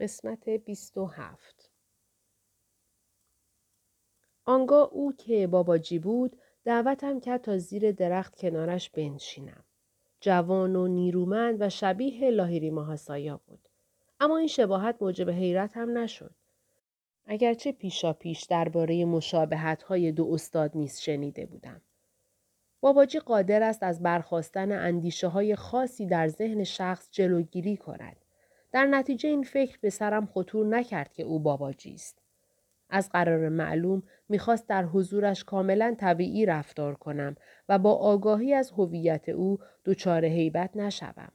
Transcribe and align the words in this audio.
قسمت 0.00 0.48
27 0.48 1.70
آنگاه 4.44 4.88
او 4.92 5.12
که 5.12 5.46
باباجی 5.46 5.98
بود 5.98 6.36
دعوتم 6.64 7.20
کرد 7.20 7.40
تا 7.40 7.58
زیر 7.58 7.92
درخت 7.92 8.36
کنارش 8.36 8.90
بنشینم. 8.90 9.64
جوان 10.20 10.76
و 10.76 10.86
نیرومند 10.86 11.56
و 11.60 11.68
شبیه 11.68 12.30
لاهیری 12.30 12.70
ماهاسایا 12.70 13.40
بود. 13.46 13.68
اما 14.20 14.36
این 14.36 14.48
شباهت 14.48 14.96
موجب 15.00 15.30
حیرت 15.30 15.76
هم 15.76 15.98
نشد. 15.98 16.34
اگرچه 17.26 17.72
پیشا 17.72 18.12
پیش 18.12 18.44
درباره 18.44 19.04
مشابهت 19.04 19.82
های 19.82 20.12
دو 20.12 20.30
استاد 20.32 20.70
نیز 20.74 21.00
شنیده 21.00 21.46
بودم. 21.46 21.80
باباجی 22.80 23.18
قادر 23.18 23.62
است 23.62 23.82
از 23.82 24.02
برخواستن 24.02 24.72
اندیشه 24.72 25.28
های 25.28 25.56
خاصی 25.56 26.06
در 26.06 26.28
ذهن 26.28 26.64
شخص 26.64 27.08
جلوگیری 27.12 27.76
کند. 27.76 28.25
در 28.72 28.86
نتیجه 28.86 29.28
این 29.28 29.42
فکر 29.42 29.78
به 29.80 29.90
سرم 29.90 30.26
خطور 30.26 30.66
نکرد 30.66 31.12
که 31.12 31.22
او 31.22 31.38
باباجی 31.40 31.94
است. 31.94 32.22
از 32.90 33.08
قرار 33.08 33.48
معلوم 33.48 34.02
می‌خواست 34.28 34.68
در 34.68 34.84
حضورش 34.84 35.44
کاملا 35.44 35.94
طبیعی 35.98 36.46
رفتار 36.46 36.94
کنم 36.94 37.36
و 37.68 37.78
با 37.78 37.94
آگاهی 37.94 38.54
از 38.54 38.70
هویت 38.70 39.28
او 39.28 39.58
دچار 39.84 40.24
هیبت 40.24 40.76
نشوم. 40.76 41.32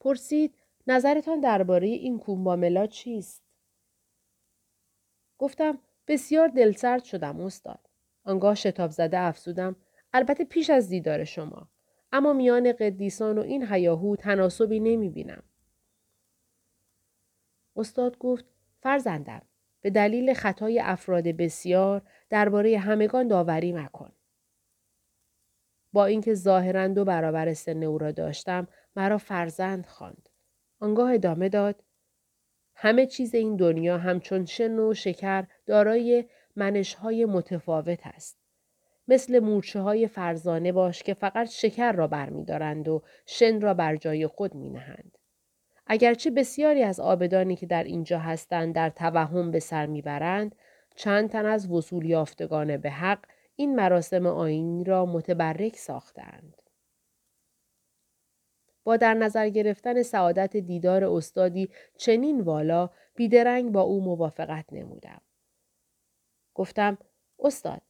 پرسید 0.00 0.54
نظرتان 0.86 1.40
درباره 1.40 1.86
این 1.86 2.18
کومباملا 2.18 2.86
چیست؟ 2.86 3.42
گفتم 5.38 5.78
بسیار 6.08 6.48
دلسرد 6.48 7.04
شدم 7.04 7.40
استاد. 7.40 7.80
آنگاه 8.24 8.54
شتاب 8.54 8.90
زده 8.90 9.18
افزودم 9.18 9.76
البته 10.12 10.44
پیش 10.44 10.70
از 10.70 10.88
دیدار 10.88 11.24
شما. 11.24 11.68
اما 12.12 12.32
میان 12.32 12.72
قدیسان 12.72 13.38
و 13.38 13.40
این 13.40 13.66
هیاهو 13.66 14.16
تناسبی 14.16 14.80
نمی 14.80 15.08
بینم. 15.08 15.42
استاد 17.76 18.18
گفت 18.18 18.44
فرزندم 18.80 19.42
به 19.80 19.90
دلیل 19.90 20.34
خطای 20.34 20.80
افراد 20.80 21.24
بسیار 21.24 22.02
درباره 22.30 22.78
همگان 22.78 23.28
داوری 23.28 23.72
مکن. 23.72 24.12
با 25.92 26.06
اینکه 26.06 26.34
ظاهرا 26.34 26.88
دو 26.88 27.04
برابر 27.04 27.54
سن 27.54 27.82
او 27.82 27.98
را 27.98 28.12
داشتم 28.12 28.68
مرا 28.96 29.18
فرزند 29.18 29.86
خواند. 29.86 30.28
آنگاه 30.80 31.12
ادامه 31.12 31.48
داد 31.48 31.82
همه 32.74 33.06
چیز 33.06 33.34
این 33.34 33.56
دنیا 33.56 33.98
همچون 33.98 34.44
شن 34.44 34.78
و 34.78 34.94
شکر 34.94 35.46
دارای 35.66 36.24
منشهای 36.56 37.24
متفاوت 37.24 38.06
است. 38.06 38.38
مثل 39.08 39.38
مورچه 39.38 39.80
های 39.80 40.08
فرزانه 40.08 40.72
باش 40.72 41.02
که 41.02 41.14
فقط 41.14 41.48
شکر 41.48 41.92
را 41.92 42.06
برمیدارند 42.06 42.88
و 42.88 43.02
شن 43.26 43.60
را 43.60 43.74
بر 43.74 43.96
جای 43.96 44.26
خود 44.26 44.54
می 44.54 44.70
نهند. 44.70 45.18
اگرچه 45.86 46.30
بسیاری 46.30 46.82
از 46.82 47.00
آبدانی 47.00 47.56
که 47.56 47.66
در 47.66 47.84
اینجا 47.84 48.18
هستند 48.18 48.74
در 48.74 48.90
توهم 48.90 49.50
به 49.50 49.60
سر 49.60 49.86
می‌برند 49.86 50.54
چند 50.96 51.30
تن 51.30 51.46
از 51.46 51.70
وصول 51.70 52.06
یافتگان 52.06 52.76
به 52.76 52.90
حق 52.90 53.18
این 53.56 53.74
مراسم 53.74 54.26
آینی 54.26 54.84
را 54.84 55.06
متبرک 55.06 55.76
ساختند. 55.76 56.62
با 58.84 58.96
در 58.96 59.14
نظر 59.14 59.48
گرفتن 59.48 60.02
سعادت 60.02 60.56
دیدار 60.56 61.04
استادی 61.04 61.68
چنین 61.96 62.40
والا 62.40 62.90
بیدرنگ 63.14 63.72
با 63.72 63.80
او 63.80 64.00
موافقت 64.00 64.64
نمودم. 64.72 65.20
گفتم 66.54 66.98
استاد 67.38 67.80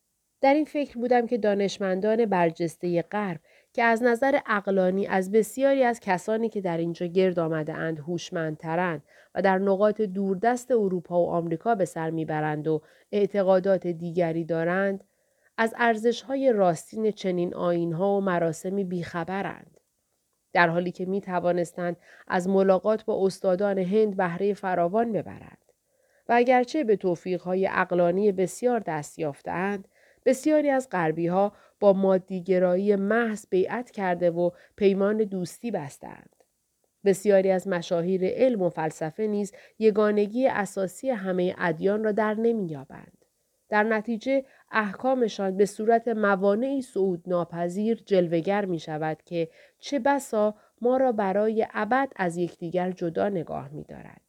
در 0.41 0.55
این 0.55 0.65
فکر 0.65 0.99
بودم 0.99 1.27
که 1.27 1.39
دانشمندان 1.39 2.27
برجسته 2.27 3.03
غرب 3.03 3.41
که 3.75 3.83
از 3.83 4.03
نظر 4.03 4.39
اقلانی 4.47 5.07
از 5.07 5.33
بسیاری 5.33 5.83
از 5.83 6.01
کسانی 6.01 6.49
که 6.49 6.61
در 6.61 6.77
اینجا 6.77 7.07
گرد 7.07 7.39
آمده 7.39 7.75
اند 7.75 7.99
هوشمندترند 7.99 9.03
و 9.35 9.43
در 9.43 9.59
نقاط 9.59 10.01
دوردست 10.01 10.71
اروپا 10.71 11.21
و 11.21 11.31
آمریکا 11.31 11.75
به 11.75 11.85
سر 11.85 12.11
می‌برند 12.11 12.69
و 12.69 12.83
اعتقادات 13.13 13.87
دیگری 13.87 14.45
دارند 14.45 15.05
از 15.57 15.75
ارزش 15.79 16.23
های 16.23 16.53
راستین 16.53 17.11
چنین 17.11 17.55
آین 17.55 17.93
ها 17.93 18.17
و 18.17 18.21
مراسمی 18.21 18.85
بیخبرند. 18.85 19.81
در 20.53 20.69
حالی 20.69 20.91
که 20.93 21.05
می 21.05 21.21
توانستند 21.21 21.97
از 22.29 22.49
ملاقات 22.49 23.05
با 23.05 23.27
استادان 23.27 23.79
هند 23.79 24.17
بهره 24.17 24.55
فراوان 24.55 25.13
ببرند. 25.13 25.59
و 26.29 26.33
اگرچه 26.33 26.85
به 26.85 26.97
توفیق 26.97 27.43
های 27.43 27.69
اقلانی 27.73 28.33
بسیار 28.33 28.81
دست 28.81 29.19
یافتند، 29.19 29.89
بسیاری 30.27 30.71
از 30.71 30.89
غربی 30.91 31.27
ها 31.27 31.53
مادیگرایی 31.93 32.97
محض 32.97 33.47
بیعت 33.51 33.91
کرده 33.91 34.31
و 34.31 34.51
پیمان 34.77 35.17
دوستی 35.17 35.71
بستند. 35.71 36.37
بسیاری 37.05 37.51
از 37.51 37.69
مشاهیر 37.69 38.25
علم 38.25 38.63
و 38.63 38.69
فلسفه 38.69 39.27
نیز 39.27 39.53
یگانگی 39.79 40.47
اساسی 40.49 41.11
همه 41.11 41.55
ادیان 41.59 42.05
را 42.05 42.13
در 42.13 42.35
نمییابند. 42.35 43.25
در 43.69 43.83
نتیجه 43.83 44.45
احکامشان 44.71 45.57
به 45.57 45.67
صورت 45.67 46.09
موانعی 46.09 46.83
صعود 46.83 47.23
ناپذیر 47.27 48.03
جلوگر 48.07 48.65
می 48.65 48.79
شود 48.79 49.23
که 49.25 49.49
چه 49.79 49.99
بسا 49.99 50.55
ما 50.81 50.97
را 50.97 51.13
برای 51.13 51.67
ابد 51.75 52.13
از 52.17 52.37
یکدیگر 52.37 52.91
جدا 52.91 53.29
نگاه 53.29 53.69
می 53.69 53.85
دارد. 53.85 54.21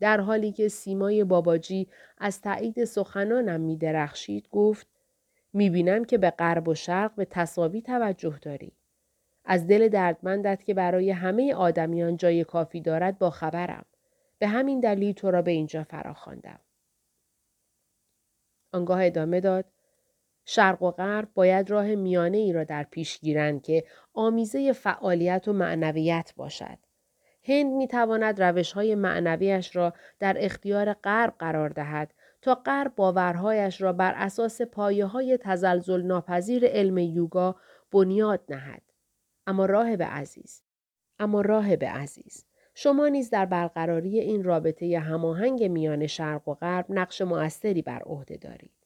در 0.00 0.20
حالی 0.20 0.52
که 0.52 0.68
سیمای 0.68 1.24
باباجی 1.24 1.88
از 2.18 2.40
تایید 2.40 2.84
سخنانم 2.84 3.60
می 3.60 3.76
درخشید 3.76 4.48
گفت 4.48 4.86
می 5.52 5.70
بینم 5.70 6.04
که 6.04 6.18
به 6.18 6.30
غرب 6.30 6.68
و 6.68 6.74
شرق 6.74 7.14
به 7.14 7.24
تصاوی 7.24 7.82
توجه 7.82 8.38
داری. 8.42 8.72
از 9.44 9.66
دل 9.66 9.88
دردمندت 9.88 10.62
که 10.62 10.74
برای 10.74 11.10
همه 11.10 11.54
آدمیان 11.54 12.16
جای 12.16 12.44
کافی 12.44 12.80
دارد 12.80 13.18
با 13.18 13.30
خبرم. 13.30 13.84
به 14.38 14.48
همین 14.48 14.80
دلیل 14.80 15.12
تو 15.12 15.30
را 15.30 15.42
به 15.42 15.50
اینجا 15.50 15.84
فراخواندم. 15.84 16.60
آنگاه 18.72 19.06
ادامه 19.06 19.40
داد 19.40 19.64
شرق 20.44 20.82
و 20.82 20.90
غرب 20.90 21.28
باید 21.34 21.70
راه 21.70 21.94
میانه 21.94 22.38
ای 22.38 22.52
را 22.52 22.64
در 22.64 22.82
پیش 22.82 23.20
گیرند 23.20 23.62
که 23.62 23.84
آمیزه 24.14 24.72
فعالیت 24.72 25.48
و 25.48 25.52
معنویت 25.52 26.32
باشد. 26.36 26.78
هند 27.42 27.72
می 27.72 27.88
تواند 27.88 28.42
روش 28.42 28.72
های 28.72 28.94
معنویش 28.94 29.76
را 29.76 29.92
در 30.18 30.36
اختیار 30.38 30.92
غرب 30.92 31.34
قرار 31.38 31.68
دهد 31.68 32.14
تا 32.42 32.54
غرب 32.54 32.94
باورهایش 32.96 33.80
را 33.80 33.92
بر 33.92 34.12
اساس 34.16 34.62
پایه 34.62 35.06
های 35.06 35.38
تزلزل 35.40 36.02
ناپذیر 36.02 36.66
علم 36.66 36.98
یوگا 36.98 37.56
بنیاد 37.92 38.40
نهد. 38.48 38.82
اما 39.46 39.66
راه 39.66 39.96
به 39.96 40.04
عزیز. 40.04 40.62
اما 41.18 41.40
راه 41.40 41.76
به 41.76 41.88
عزیز. 41.88 42.44
شما 42.74 43.08
نیز 43.08 43.30
در 43.30 43.46
برقراری 43.46 44.20
این 44.20 44.44
رابطه 44.44 44.98
هماهنگ 44.98 45.64
میان 45.64 46.06
شرق 46.06 46.48
و 46.48 46.54
غرب 46.54 46.86
نقش 46.88 47.20
موثری 47.20 47.82
بر 47.82 48.02
عهده 48.02 48.36
دارید. 48.36 48.80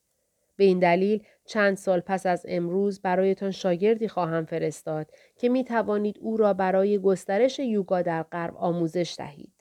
به 0.57 0.65
این 0.65 0.79
دلیل 0.79 1.25
چند 1.45 1.77
سال 1.77 2.01
پس 2.01 2.27
از 2.27 2.47
امروز 2.49 3.01
برایتان 3.01 3.51
شاگردی 3.51 4.09
خواهم 4.09 4.45
فرستاد 4.45 5.11
که 5.37 5.49
می 5.49 5.65
توانید 5.65 6.19
او 6.21 6.37
را 6.37 6.55
برای 6.55 6.99
گسترش 6.99 7.59
یوگا 7.59 8.03
در 8.03 8.23
غرب 8.23 8.57
آموزش 8.57 9.15
دهید. 9.19 9.54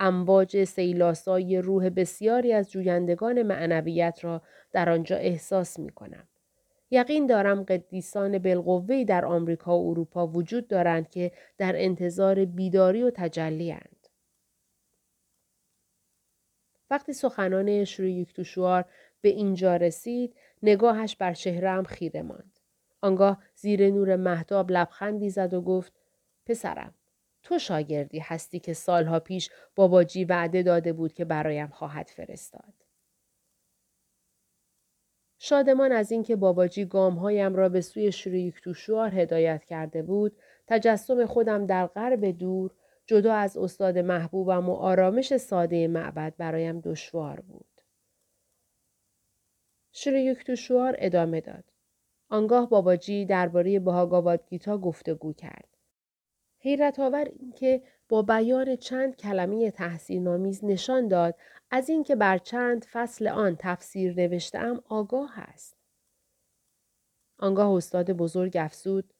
امواج 0.00 0.64
سیلاسای 0.64 1.58
روح 1.58 1.88
بسیاری 1.88 2.52
از 2.52 2.70
جویندگان 2.70 3.42
معنویت 3.42 4.18
را 4.22 4.42
در 4.72 4.90
آنجا 4.90 5.16
احساس 5.16 5.78
می 5.78 5.90
کنم. 5.90 6.28
یقین 6.90 7.26
دارم 7.26 7.62
قدیسان 7.62 8.38
بالقوهی 8.38 9.04
در 9.04 9.24
آمریکا 9.24 9.78
و 9.78 9.90
اروپا 9.90 10.26
وجود 10.26 10.68
دارند 10.68 11.08
که 11.08 11.32
در 11.58 11.72
انتظار 11.76 12.44
بیداری 12.44 13.02
و 13.02 13.10
تجلی 13.14 13.70
هند. 13.70 14.08
وقتی 16.90 17.12
سخنان 17.12 17.84
شری 17.84 18.12
یکتوشوار 18.12 18.84
به 19.20 19.28
اینجا 19.28 19.76
رسید 19.76 20.34
نگاهش 20.62 21.16
بر 21.16 21.34
چهرهام 21.34 21.84
خیره 21.84 22.22
ماند. 22.22 22.58
آنگاه 23.00 23.42
زیر 23.54 23.90
نور 23.90 24.16
محتاب 24.16 24.70
لبخندی 24.70 25.30
زد 25.30 25.54
و 25.54 25.60
گفت 25.60 25.92
پسرم 26.46 26.94
تو 27.42 27.58
شاگردی 27.58 28.18
هستی 28.18 28.60
که 28.60 28.72
سالها 28.72 29.20
پیش 29.20 29.50
باباجی 29.74 30.24
وعده 30.24 30.62
داده 30.62 30.92
بود 30.92 31.12
که 31.12 31.24
برایم 31.24 31.68
خواهد 31.68 32.08
فرستاد. 32.08 32.74
شادمان 35.38 35.92
از 35.92 36.12
اینکه 36.12 36.36
باباجی 36.36 36.84
گامهایم 36.84 37.54
را 37.54 37.68
به 37.68 37.80
سوی 37.80 38.12
شریک 38.12 38.60
توشوار 38.60 39.20
هدایت 39.20 39.64
کرده 39.64 40.02
بود، 40.02 40.36
تجسم 40.66 41.26
خودم 41.26 41.66
در 41.66 41.86
غرب 41.86 42.24
دور 42.24 42.74
جدا 43.06 43.34
از 43.34 43.56
استاد 43.56 43.98
محبوبم 43.98 44.68
و 44.68 44.74
آرامش 44.74 45.36
ساده 45.36 45.88
معبد 45.88 46.34
برایم 46.38 46.80
دشوار 46.80 47.40
بود. 47.40 47.80
شریک 49.92 50.44
توشوار 50.44 50.96
ادامه 50.98 51.40
داد. 51.40 51.64
آنگاه 52.28 52.68
باباجی 52.68 53.26
درباره 53.26 53.80
بهاگاواد 53.80 54.46
گیتا 54.48 54.78
گفتگو 54.78 55.32
کرد. 55.32 55.77
حیرت 56.58 57.00
آور 57.00 57.28
اینکه 57.40 57.82
با 58.08 58.22
بیان 58.22 58.76
چند 58.76 59.16
کلمه 59.16 59.70
تحصیل 59.70 60.28
نشان 60.62 61.08
داد 61.08 61.34
از 61.70 61.88
اینکه 61.88 62.16
بر 62.16 62.38
چند 62.38 62.86
فصل 62.92 63.28
آن 63.28 63.56
تفسیر 63.58 64.14
نوشتم 64.14 64.82
آگاه 64.88 65.38
است. 65.38 65.76
آنگاه 67.38 67.70
استاد 67.70 68.10
بزرگ 68.10 68.56
افسود 68.56 69.14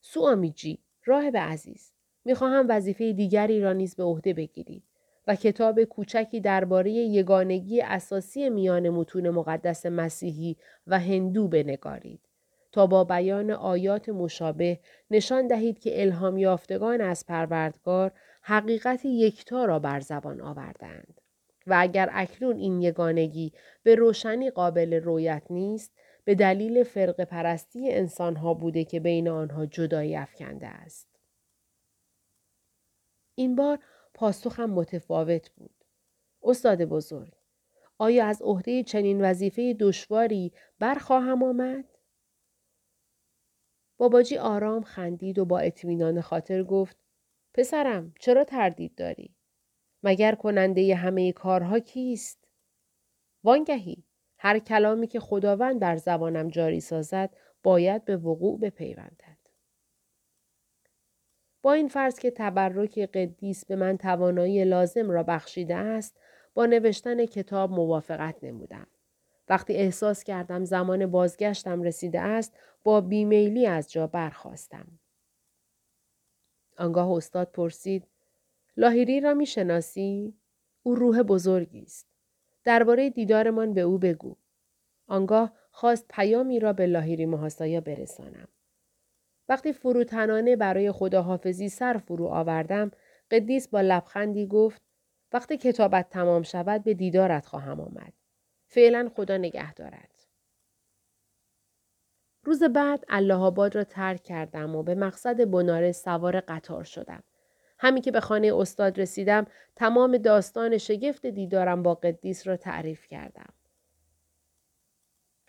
سوامیجی 0.00 0.78
به 1.06 1.38
عزیز 1.38 1.92
می‌خواهم 2.24 2.66
وظیفه 2.68 3.12
دیگری 3.12 3.60
را 3.60 3.72
نیز 3.72 3.96
به 3.96 4.02
عهده 4.02 4.34
بگیرید 4.34 4.82
و 5.26 5.36
کتاب 5.36 5.84
کوچکی 5.84 6.40
درباره 6.40 6.90
یگانگی 6.90 7.80
اساسی 7.80 8.50
میان 8.50 8.90
متون 8.90 9.30
مقدس 9.30 9.86
مسیحی 9.86 10.56
و 10.86 10.98
هندو 10.98 11.48
بنگارید 11.48 12.28
تا 12.72 12.86
با 12.86 13.04
بیان 13.04 13.50
آیات 13.50 14.08
مشابه 14.08 14.80
نشان 15.10 15.46
دهید 15.46 15.78
که 15.78 16.02
الهام 16.02 16.38
یافتگان 16.38 17.00
از 17.00 17.26
پروردگار 17.26 18.12
حقیقت 18.42 19.04
یکتا 19.04 19.64
را 19.64 19.78
بر 19.78 20.00
زبان 20.00 20.40
آوردند 20.40 21.20
و 21.66 21.76
اگر 21.78 22.08
اکنون 22.12 22.56
این 22.56 22.82
یگانگی 22.82 23.52
به 23.82 23.94
روشنی 23.94 24.50
قابل 24.50 24.94
رویت 24.94 25.42
نیست 25.50 25.92
به 26.24 26.34
دلیل 26.34 26.84
فرق 26.84 27.24
پرستی 27.24 27.92
انسان 27.92 28.36
ها 28.36 28.54
بوده 28.54 28.84
که 28.84 29.00
بین 29.00 29.28
آنها 29.28 29.66
جدایی 29.66 30.16
افکنده 30.16 30.66
است. 30.66 31.08
این 33.34 33.56
بار 33.56 33.78
پاسخم 34.14 34.70
متفاوت 34.70 35.50
بود. 35.50 35.84
استاد 36.42 36.84
بزرگ، 36.84 37.32
آیا 37.98 38.26
از 38.26 38.42
عهده 38.42 38.82
چنین 38.82 39.24
وظیفه 39.24 39.76
دشواری 39.80 40.52
برخواهم 40.78 41.42
آمد؟ 41.42 41.84
باباجی 44.02 44.38
آرام 44.38 44.82
خندید 44.82 45.38
و 45.38 45.44
با 45.44 45.58
اطمینان 45.58 46.20
خاطر 46.20 46.62
گفت 46.62 46.96
پسرم 47.54 48.14
چرا 48.20 48.44
تردید 48.44 48.94
داری؟ 48.94 49.34
مگر 50.02 50.34
کننده 50.34 50.94
همه 50.94 51.32
کارها 51.32 51.78
کیست؟ 51.78 52.48
وانگهی 53.44 54.04
هر 54.38 54.58
کلامی 54.58 55.06
که 55.06 55.20
خداوند 55.20 55.80
بر 55.80 55.96
زبانم 55.96 56.48
جاری 56.48 56.80
سازد 56.80 57.36
باید 57.62 58.04
به 58.04 58.16
وقوع 58.16 58.60
بپیوندد. 58.60 59.38
با 61.62 61.72
این 61.72 61.88
فرض 61.88 62.18
که 62.18 62.30
تبرک 62.30 62.98
قدیس 62.98 63.66
به 63.66 63.76
من 63.76 63.96
توانایی 63.96 64.64
لازم 64.64 65.10
را 65.10 65.22
بخشیده 65.22 65.74
است 65.74 66.18
با 66.54 66.66
نوشتن 66.66 67.26
کتاب 67.26 67.70
موافقت 67.70 68.44
نمودم. 68.44 68.86
وقتی 69.52 69.72
احساس 69.74 70.24
کردم 70.24 70.64
زمان 70.64 71.06
بازگشتم 71.06 71.82
رسیده 71.82 72.20
است 72.20 72.56
با 72.84 73.00
بیمیلی 73.00 73.66
از 73.66 73.92
جا 73.92 74.06
برخواستم. 74.06 74.86
آنگاه 76.78 77.10
استاد 77.12 77.50
پرسید 77.50 78.06
لاهیری 78.76 79.20
را 79.20 79.34
می 79.34 79.46
شناسی؟ 79.46 80.34
او 80.82 80.94
روح 80.94 81.22
بزرگی 81.22 81.82
است. 81.82 82.06
درباره 82.64 83.10
دیدارمان 83.10 83.74
به 83.74 83.80
او 83.80 83.98
بگو. 83.98 84.36
آنگاه 85.06 85.52
خواست 85.70 86.06
پیامی 86.08 86.60
را 86.60 86.72
به 86.72 86.86
لاهیری 86.86 87.26
محاسایا 87.26 87.80
برسانم. 87.80 88.48
وقتی 89.48 89.72
فروتنانه 89.72 90.56
برای 90.56 90.92
خداحافظی 90.92 91.68
سر 91.68 91.98
فرو 91.98 92.26
آوردم 92.26 92.90
قدیس 93.30 93.68
با 93.68 93.80
لبخندی 93.80 94.46
گفت 94.46 94.82
وقتی 95.32 95.56
کتابت 95.56 96.10
تمام 96.10 96.42
شود 96.42 96.84
به 96.84 96.94
دیدارت 96.94 97.46
خواهم 97.46 97.80
آمد. 97.80 98.21
فعلا 98.74 99.10
خدا 99.16 99.36
نگه 99.36 99.74
دارد. 99.74 100.10
روز 102.44 102.62
بعد 102.62 103.04
الله 103.08 103.34
آباد 103.34 103.74
را 103.74 103.84
ترک 103.84 104.22
کردم 104.22 104.76
و 104.76 104.82
به 104.82 104.94
مقصد 104.94 105.50
بناره 105.50 105.92
سوار 105.92 106.40
قطار 106.40 106.84
شدم. 106.84 107.22
همین 107.78 108.02
که 108.02 108.10
به 108.10 108.20
خانه 108.20 108.52
استاد 108.54 109.00
رسیدم 109.00 109.46
تمام 109.76 110.16
داستان 110.18 110.78
شگفت 110.78 111.26
دیدارم 111.26 111.82
با 111.82 111.94
قدیس 111.94 112.46
را 112.46 112.56
تعریف 112.56 113.06
کردم. 113.06 113.52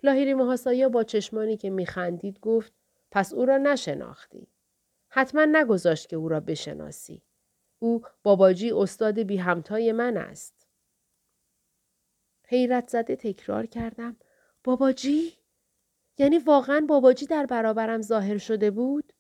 لاهیری 0.04 0.34
محاسایا 0.34 0.90
با 0.90 1.04
چشمانی 1.04 1.58
که 1.58 1.70
میخندید 1.70 2.40
گفت 2.40 2.74
پس 3.12 3.34
او 3.34 3.46
را 3.46 3.58
نشناختی. 3.58 4.48
حتما 5.10 5.46
نگذاشت 5.46 6.10
که 6.10 6.16
او 6.16 6.30
را 6.30 6.40
بشناسی. 6.40 7.22
او 7.80 8.02
باباجی 8.24 8.72
استاد 8.72 9.20
بی 9.20 9.38
همتای 9.38 9.92
من 9.92 10.18
است. 10.18 10.63
حیرت 12.48 12.90
زده 12.90 13.16
تکرار 13.16 13.66
کردم. 13.66 14.16
باباجی؟ 14.64 15.34
یعنی 16.18 16.38
واقعا 16.38 16.86
باباجی 16.90 17.26
در 17.26 17.46
برابرم 17.46 18.02
ظاهر 18.02 18.38
شده 18.38 18.72
بود؟ 18.72 19.14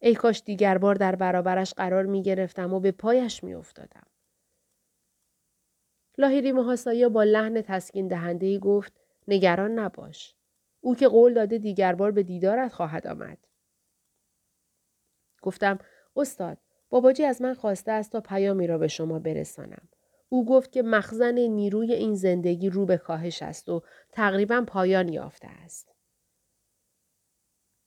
ای 0.00 0.14
کاش 0.14 0.42
دیگر 0.44 0.78
بار 0.78 0.94
در 0.94 1.16
برابرش 1.16 1.74
قرار 1.74 2.06
می 2.06 2.22
گرفتم 2.22 2.74
و 2.74 2.80
به 2.80 2.92
پایش 2.92 3.44
می 3.44 3.54
افتادم. 3.54 4.06
لاهیری 6.18 6.52
محاسایا 6.52 7.08
با 7.08 7.22
لحن 7.22 7.62
تسکین 7.62 8.08
دهنده 8.08 8.58
گفت 8.58 8.92
نگران 9.28 9.78
نباش. 9.78 10.34
او 10.80 10.94
که 10.94 11.08
قول 11.08 11.34
داده 11.34 11.58
دیگر 11.58 11.94
بار 11.94 12.10
به 12.10 12.22
دیدارت 12.22 12.72
خواهد 12.72 13.06
آمد. 13.06 13.38
گفتم 15.42 15.78
استاد 16.16 16.58
باباجی 16.88 17.24
از 17.24 17.42
من 17.42 17.54
خواسته 17.54 17.92
است 17.92 18.12
تا 18.12 18.20
پیامی 18.20 18.66
را 18.66 18.78
به 18.78 18.88
شما 18.88 19.18
برسانم. 19.18 19.88
او 20.28 20.46
گفت 20.46 20.72
که 20.72 20.82
مخزن 20.82 21.38
نیروی 21.38 21.92
این 21.92 22.14
زندگی 22.14 22.70
رو 22.70 22.86
به 22.86 22.96
کاهش 22.96 23.42
است 23.42 23.68
و 23.68 23.82
تقریبا 24.12 24.64
پایان 24.66 25.08
یافته 25.08 25.48
است. 25.48 25.94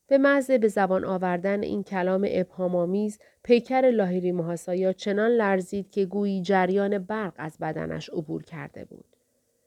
به 0.07 0.17
محض 0.17 0.51
به 0.51 0.67
زبان 0.67 1.05
آوردن 1.05 1.63
این 1.63 1.83
کلام 1.83 2.27
ابهامآمیز 2.29 3.19
پیکر 3.43 3.91
لاهیری 3.93 4.31
محاسایا 4.31 4.93
چنان 4.93 5.31
لرزید 5.31 5.91
که 5.91 6.05
گویی 6.05 6.41
جریان 6.41 6.97
برق 6.97 7.33
از 7.37 7.57
بدنش 7.57 8.09
عبور 8.09 8.43
کرده 8.43 8.85
بود. 8.85 9.05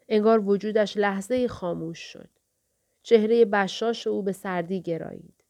انگار 0.08 0.48
وجودش 0.48 0.96
لحظه 0.96 1.48
خاموش 1.48 1.98
شد. 1.98 2.28
چهره 3.02 3.44
بشاش 3.44 4.06
او 4.06 4.22
به 4.22 4.32
سردی 4.32 4.82
گرایید. 4.82 5.44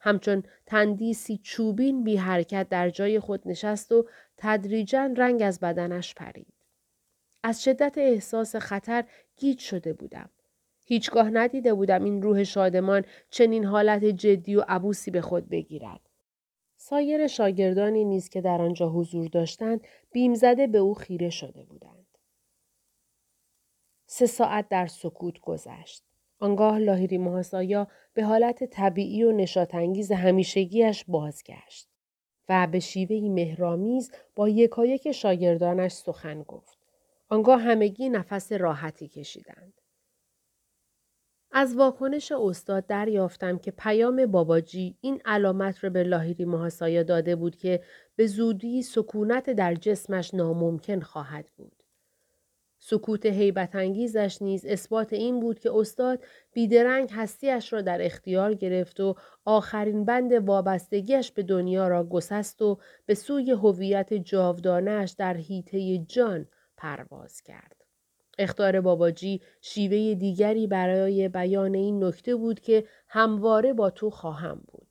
همچون 0.00 0.42
تندیسی 0.66 1.40
چوبین 1.42 2.04
بی 2.04 2.16
حرکت 2.16 2.68
در 2.68 2.90
جای 2.90 3.20
خود 3.20 3.42
نشست 3.46 3.92
و 3.92 4.08
تدریجا 4.36 5.14
رنگ 5.16 5.42
از 5.42 5.60
بدنش 5.60 6.14
پرید. 6.14 6.53
از 7.46 7.64
شدت 7.64 7.98
احساس 7.98 8.56
خطر 8.56 9.04
گیج 9.36 9.58
شده 9.58 9.92
بودم. 9.92 10.30
هیچگاه 10.86 11.30
ندیده 11.30 11.74
بودم 11.74 12.04
این 12.04 12.22
روح 12.22 12.44
شادمان 12.44 13.04
چنین 13.30 13.64
حالت 13.64 14.04
جدی 14.04 14.56
و 14.56 14.64
عبوسی 14.68 15.10
به 15.10 15.20
خود 15.20 15.48
بگیرد. 15.48 16.00
سایر 16.76 17.26
شاگردانی 17.26 18.04
نیز 18.04 18.28
که 18.28 18.40
در 18.40 18.62
آنجا 18.62 18.88
حضور 18.88 19.28
داشتند 19.28 19.80
بیم 20.12 20.34
زده 20.34 20.66
به 20.66 20.78
او 20.78 20.94
خیره 20.94 21.30
شده 21.30 21.64
بودند. 21.64 22.06
سه 24.06 24.26
ساعت 24.26 24.68
در 24.68 24.86
سکوت 24.86 25.40
گذشت. 25.40 26.02
آنگاه 26.38 26.78
لاهیری 26.78 27.18
محاسایا 27.18 27.88
به 28.14 28.24
حالت 28.24 28.64
طبیعی 28.64 29.24
و 29.24 29.32
نشاتانگیز 29.32 30.12
همیشگیش 30.12 31.04
بازگشت 31.08 31.88
و 32.48 32.66
به 32.66 32.80
شیوهی 32.80 33.28
مهرامیز 33.28 34.12
با 34.36 34.48
یکایک 34.48 35.12
شاگردانش 35.12 35.92
سخن 35.92 36.42
گفت. 36.42 36.83
آنگاه 37.28 37.60
همگی 37.60 38.08
نفس 38.08 38.52
راحتی 38.52 39.08
کشیدند. 39.08 39.80
از 41.56 41.76
واکنش 41.76 42.32
استاد 42.32 42.86
دریافتم 42.86 43.58
که 43.58 43.70
پیام 43.70 44.26
باباجی 44.26 44.96
این 45.00 45.20
علامت 45.24 45.84
را 45.84 45.90
به 45.90 46.02
لاهیری 46.02 46.44
محاسایا 46.44 47.02
داده 47.02 47.36
بود 47.36 47.56
که 47.56 47.82
به 48.16 48.26
زودی 48.26 48.82
سکونت 48.82 49.50
در 49.50 49.74
جسمش 49.74 50.34
ناممکن 50.34 51.00
خواهد 51.00 51.50
بود. 51.56 51.82
سکوت 52.86 53.26
حیبت 53.26 53.74
انگیزش 53.74 54.38
نیز 54.40 54.66
اثبات 54.66 55.12
این 55.12 55.40
بود 55.40 55.58
که 55.58 55.70
استاد 55.74 56.24
بیدرنگ 56.52 57.10
هستیش 57.12 57.72
را 57.72 57.82
در 57.82 58.04
اختیار 58.04 58.54
گرفت 58.54 59.00
و 59.00 59.14
آخرین 59.44 60.04
بند 60.04 60.32
وابستگیش 60.32 61.32
به 61.32 61.42
دنیا 61.42 61.88
را 61.88 62.04
گسست 62.04 62.62
و 62.62 62.78
به 63.06 63.14
سوی 63.14 63.50
هویت 63.50 64.14
جاودانهاش 64.14 65.10
در 65.10 65.36
هیته 65.36 65.98
جان 65.98 66.46
پرواز 66.76 67.42
کرد. 67.42 67.84
اختار 68.38 68.80
باباجی 68.80 69.42
شیوه 69.60 70.14
دیگری 70.14 70.66
برای 70.66 71.28
بیان 71.28 71.74
این 71.74 72.04
نکته 72.04 72.36
بود 72.36 72.60
که 72.60 72.84
همواره 73.08 73.72
با 73.72 73.90
تو 73.90 74.10
خواهم 74.10 74.62
بود. 74.66 74.84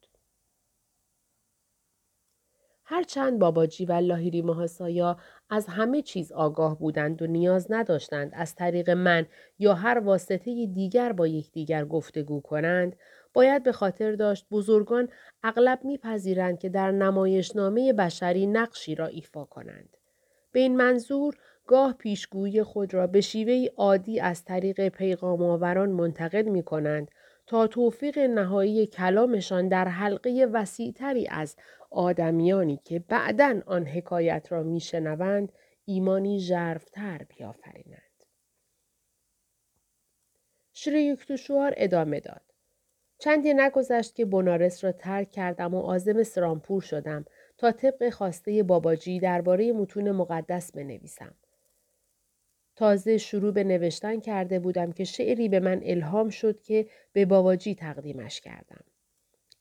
هرچند 2.86 3.40
باباجی 3.40 3.86
و 3.86 3.94
لاهیری 3.94 4.42
محاسایا 4.42 5.18
از 5.50 5.66
همه 5.68 6.02
چیز 6.02 6.32
آگاه 6.32 6.80
بودند 6.80 7.22
و 7.22 7.28
نیاز 7.28 7.68
نداشتند 7.70 8.32
از 8.34 8.56
طریق 8.56 8.90
من 8.90 9.26
یا 9.60 9.74
هر 9.74 10.00
واسطه 10.00 10.66
دیگر 10.66 11.12
با 11.12 11.28
یکدیگر 11.28 11.86
گفتگو 11.86 12.42
کنند 12.42 12.96
باید 13.34 13.64
به 13.64 13.72
خاطر 13.72 14.12
داشت 14.12 14.46
بزرگان 14.52 15.10
اغلب 15.44 15.80
میپذیرند 15.84 16.60
که 16.60 16.70
در 16.70 16.92
نمایشنامه 16.92 17.94
بشری 17.94 18.48
نقشی 18.48 18.96
را 18.96 19.08
ایفا 19.08 19.46
کنند 19.46 19.98
به 20.52 20.60
این 20.60 20.78
منظور 20.78 21.38
گاه 21.68 21.94
پیشگویی 21.94 22.64
خود 22.64 22.94
را 22.94 23.08
به 23.08 23.22
شیوه 23.22 23.68
عادی 23.78 24.20
از 24.20 24.46
طریق 24.46 24.90
پیغام 24.90 25.44
آوران 25.44 25.90
منتقل 25.90 26.42
می 26.42 26.64
کنند 26.64 27.12
تا 27.48 27.68
توفیق 27.68 28.20
نهایی 28.20 28.88
کلامشان 28.88 29.68
در 29.68 29.88
حلقه 29.88 30.48
وسیعتری 30.54 31.28
از 31.28 31.56
آدمیانی 31.92 32.80
که 32.84 33.00
بعدا 33.00 33.62
آن 33.66 33.86
حکایت 33.86 34.48
را 34.52 34.64
میشنوند 34.64 35.52
ایمانی 35.86 36.40
ژرفتر 36.40 37.22
بیافرینند 37.30 38.24
شری 40.74 41.04
یکتوشوار 41.04 41.74
ادامه 41.78 42.20
داد 42.20 42.42
چندی 43.20 43.54
نگذشت 43.54 44.16
که 44.16 44.26
بنارس 44.26 44.84
را 44.84 44.92
ترک 44.92 45.32
کردم 45.32 45.74
و 45.74 45.80
آزم 45.80 46.24
سرامپور 46.24 46.82
شدم 46.82 47.26
تا 47.58 47.72
طبق 47.72 48.10
خواسته 48.10 48.64
باباجی 48.64 49.20
درباره 49.20 49.72
متون 49.72 50.12
مقدس 50.12 50.72
بنویسم. 50.72 51.36
تازه 52.76 53.18
شروع 53.18 53.52
به 53.52 53.64
نوشتن 53.64 54.20
کرده 54.20 54.60
بودم 54.60 54.92
که 54.92 55.04
شعری 55.04 55.50
به 55.50 55.60
من 55.60 55.82
الهام 55.84 56.30
شد 56.30 56.62
که 56.62 56.88
به 57.14 57.26
باباجی 57.26 57.76
تقدیمش 57.76 58.42
کردم. 58.42 58.84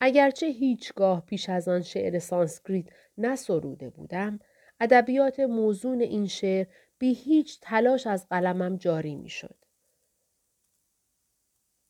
اگرچه 0.00 0.46
هیچگاه 0.46 1.26
پیش 1.26 1.48
از 1.48 1.68
آن 1.68 1.82
شعر 1.82 2.18
سانسکریت 2.18 2.86
نسروده 3.18 3.90
بودم، 3.90 4.40
ادبیات 4.80 5.40
موزون 5.40 6.00
این 6.00 6.26
شعر 6.26 6.66
بی 6.98 7.14
هیچ 7.14 7.58
تلاش 7.60 8.06
از 8.06 8.28
قلمم 8.28 8.76
جاری 8.76 9.16
می 9.16 9.28
شد. 9.28 9.54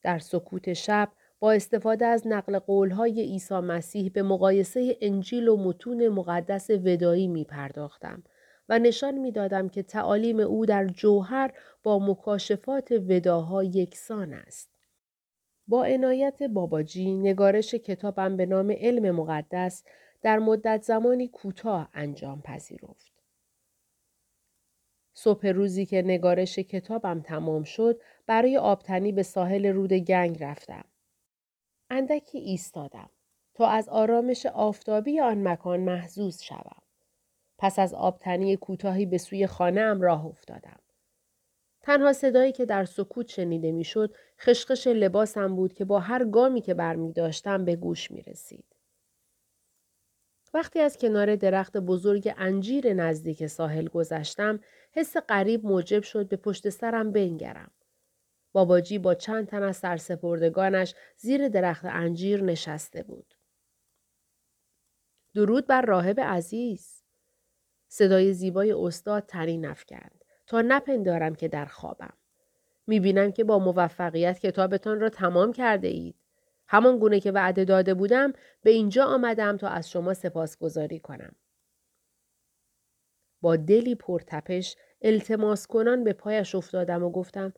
در 0.02 0.18
سکوت 0.18 0.72
شب 0.72 1.12
با 1.40 1.52
استفاده 1.52 2.06
از 2.06 2.26
نقل 2.26 2.58
قولهای 2.58 3.22
عیسی 3.22 3.54
مسیح 3.54 4.10
به 4.10 4.22
مقایسه 4.22 4.96
انجیل 5.00 5.48
و 5.48 5.56
متون 5.56 6.08
مقدس 6.08 6.70
ودایی 6.70 7.28
می 7.28 7.44
پرداختم 7.44 8.22
و 8.68 8.78
نشان 8.78 9.18
می 9.18 9.32
دادم 9.32 9.68
که 9.68 9.82
تعالیم 9.82 10.40
او 10.40 10.66
در 10.66 10.86
جوهر 10.86 11.52
با 11.82 11.98
مکاشفات 11.98 12.90
وداها 12.90 13.64
یکسان 13.64 14.32
است. 14.32 14.70
با 15.68 15.84
عنایت 15.84 16.42
باباجی 16.42 17.14
نگارش 17.14 17.74
کتابم 17.74 18.36
به 18.36 18.46
نام 18.46 18.70
علم 18.70 19.10
مقدس 19.16 19.84
در 20.22 20.38
مدت 20.38 20.82
زمانی 20.82 21.28
کوتاه 21.28 21.90
انجام 21.94 22.42
پذیرفت. 22.42 23.12
صبح 25.14 25.46
روزی 25.46 25.86
که 25.86 26.02
نگارش 26.02 26.58
کتابم 26.58 27.20
تمام 27.20 27.62
شد 27.62 28.00
برای 28.26 28.56
آبتنی 28.56 29.12
به 29.12 29.22
ساحل 29.22 29.66
رود 29.66 29.92
گنگ 29.92 30.42
رفتم. 30.42 30.84
اندکی 31.90 32.38
ایستادم 32.38 33.10
تا 33.54 33.66
از 33.66 33.88
آرامش 33.88 34.46
آفتابی 34.46 35.20
آن 35.20 35.48
مکان 35.48 35.80
محزوز 35.80 36.42
شوم. 36.42 36.82
پس 37.62 37.78
از 37.78 37.94
آبتنی 37.94 38.56
کوتاهی 38.56 39.06
به 39.06 39.18
سوی 39.18 39.46
خانه 39.46 39.94
راه 39.94 40.26
افتادم. 40.26 40.78
تنها 41.80 42.12
صدایی 42.12 42.52
که 42.52 42.64
در 42.64 42.84
سکوت 42.84 43.28
شنیده 43.28 43.72
می‌شد 43.72 44.14
خشخش 44.40 44.86
لباسم 44.86 45.56
بود 45.56 45.72
که 45.72 45.84
با 45.84 46.00
هر 46.00 46.24
گامی 46.24 46.60
که 46.60 46.74
برمی 46.74 47.12
داشتم 47.12 47.64
به 47.64 47.76
گوش 47.76 48.10
می 48.10 48.22
رسید. 48.22 48.64
وقتی 50.54 50.80
از 50.80 50.98
کنار 50.98 51.36
درخت 51.36 51.76
بزرگ 51.76 52.34
انجیر 52.36 52.94
نزدیک 52.94 53.46
ساحل 53.46 53.88
گذشتم 53.88 54.60
حس 54.92 55.16
غریب 55.16 55.66
موجب 55.66 56.02
شد 56.02 56.28
به 56.28 56.36
پشت 56.36 56.68
سرم 56.68 57.12
بنگرم. 57.12 57.70
باباجی 58.52 58.98
با 58.98 59.14
چند 59.14 59.46
تن 59.46 59.62
از 59.62 59.76
سرسپردگانش 59.76 60.94
زیر 61.16 61.48
درخت 61.48 61.84
انجیر 61.84 62.42
نشسته 62.42 63.02
بود. 63.02 63.34
درود 65.34 65.66
بر 65.66 65.82
راهب 65.82 66.20
عزیز. 66.20 67.01
صدای 67.94 68.32
زیبای 68.32 68.72
استاد 68.72 69.26
تنین 69.26 69.64
افکند 69.64 70.24
تا 70.46 70.62
نپندارم 70.62 71.34
که 71.34 71.48
در 71.48 71.64
خوابم. 71.64 72.12
می‌بینم 72.86 73.32
که 73.32 73.44
با 73.44 73.58
موفقیت 73.58 74.38
کتابتان 74.38 75.00
را 75.00 75.08
تمام 75.08 75.52
کرده 75.52 75.88
اید. 75.88 76.16
همان 76.68 76.98
گونه 76.98 77.20
که 77.20 77.32
وعده 77.32 77.64
داده 77.64 77.94
بودم 77.94 78.32
به 78.62 78.70
اینجا 78.70 79.04
آمدم 79.04 79.56
تا 79.56 79.68
از 79.68 79.90
شما 79.90 80.14
سپاسگزاری 80.14 80.98
کنم. 80.98 81.34
با 83.40 83.56
دلی 83.56 83.94
پرتپش 83.94 84.76
التماس 85.02 85.66
کنان 85.66 86.04
به 86.04 86.12
پایش 86.12 86.54
افتادم 86.54 87.02
و 87.04 87.10
گفتم 87.10 87.52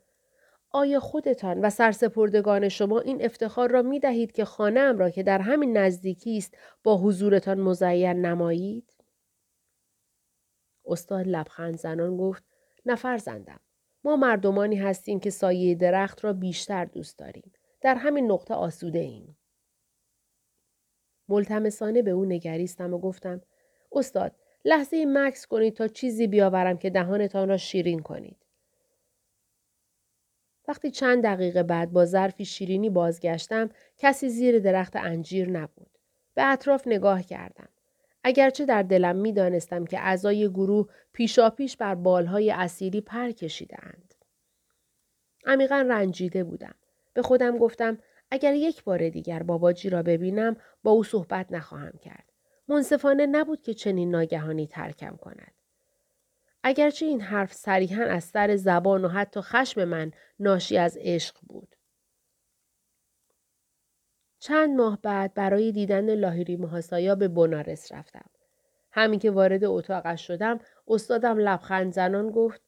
آیا 0.70 1.00
خودتان 1.00 1.60
و 1.60 1.70
سرسپردگان 1.70 2.68
شما 2.68 3.00
این 3.00 3.24
افتخار 3.24 3.70
را 3.70 3.82
می 3.82 4.00
دهید 4.00 4.32
که 4.32 4.44
خانم 4.44 4.98
را 4.98 5.10
که 5.10 5.22
در 5.22 5.38
همین 5.38 5.76
نزدیکی 5.76 6.36
است 6.38 6.56
با 6.82 6.98
حضورتان 6.98 7.60
مزین 7.60 8.26
نمایید؟ 8.26 8.93
استاد 10.86 11.26
لبخند 11.28 11.78
زنان 11.78 12.16
گفت 12.16 12.42
نفر 12.86 13.18
زندم. 13.18 13.60
ما 14.04 14.16
مردمانی 14.16 14.76
هستیم 14.76 15.20
که 15.20 15.30
سایه 15.30 15.74
درخت 15.74 16.24
را 16.24 16.32
بیشتر 16.32 16.84
دوست 16.84 17.18
داریم. 17.18 17.52
در 17.80 17.94
همین 17.94 18.32
نقطه 18.32 18.54
آسوده 18.54 18.98
ایم. 18.98 19.36
ملتمسانه 21.28 22.02
به 22.02 22.10
او 22.10 22.24
نگریستم 22.24 22.94
و 22.94 22.98
گفتم 22.98 23.40
استاد 23.92 24.32
لحظه 24.64 25.06
مکس 25.08 25.46
کنید 25.46 25.74
تا 25.74 25.88
چیزی 25.88 26.26
بیاورم 26.26 26.78
که 26.78 26.90
دهانتان 26.90 27.48
را 27.48 27.56
شیرین 27.56 28.00
کنید. 28.00 28.36
وقتی 30.68 30.90
چند 30.90 31.24
دقیقه 31.24 31.62
بعد 31.62 31.92
با 31.92 32.04
ظرفی 32.04 32.44
شیرینی 32.44 32.90
بازگشتم 32.90 33.70
کسی 33.98 34.28
زیر 34.28 34.58
درخت 34.58 34.96
انجیر 34.96 35.50
نبود. 35.50 35.98
به 36.34 36.44
اطراف 36.44 36.86
نگاه 36.86 37.22
کردم. 37.22 37.68
اگرچه 38.24 38.64
در 38.64 38.82
دلم 38.82 39.16
می 39.16 39.32
دانستم 39.32 39.84
که 39.84 40.00
اعضای 40.00 40.48
گروه 40.48 40.88
پیشاپیش 41.12 41.76
بر 41.76 41.94
بالهای 41.94 42.50
اسیری 42.50 43.00
پر 43.00 43.30
کشیدند. 43.30 44.14
عمیقا 45.46 45.86
رنجیده 45.88 46.44
بودم. 46.44 46.74
به 47.14 47.22
خودم 47.22 47.58
گفتم 47.58 47.98
اگر 48.30 48.54
یک 48.54 48.84
بار 48.84 49.08
دیگر 49.08 49.42
باباجی 49.42 49.90
را 49.90 50.02
ببینم 50.02 50.56
با 50.82 50.90
او 50.90 51.04
صحبت 51.04 51.52
نخواهم 51.52 51.98
کرد. 52.00 52.32
منصفانه 52.68 53.26
نبود 53.26 53.62
که 53.62 53.74
چنین 53.74 54.10
ناگهانی 54.10 54.66
ترکم 54.66 55.16
کند. 55.16 55.52
اگرچه 56.62 57.06
این 57.06 57.20
حرف 57.20 57.52
صریحا 57.52 58.04
از 58.04 58.24
سر 58.24 58.56
زبان 58.56 59.04
و 59.04 59.08
حتی 59.08 59.40
خشم 59.40 59.84
من 59.84 60.12
ناشی 60.40 60.78
از 60.78 60.98
عشق 61.00 61.36
بود. 61.48 61.76
چند 64.44 64.76
ماه 64.76 64.98
بعد 65.02 65.34
برای 65.34 65.72
دیدن 65.72 66.14
لاهیری 66.14 66.56
محاسایا 66.56 67.14
به 67.14 67.28
بنارس 67.28 67.92
رفتم. 67.92 68.30
همین 68.90 69.18
که 69.18 69.30
وارد 69.30 69.64
اتاقش 69.64 70.26
شدم 70.26 70.60
استادم 70.88 71.38
لبخند 71.38 71.92
زنان 71.92 72.30
گفت 72.30 72.60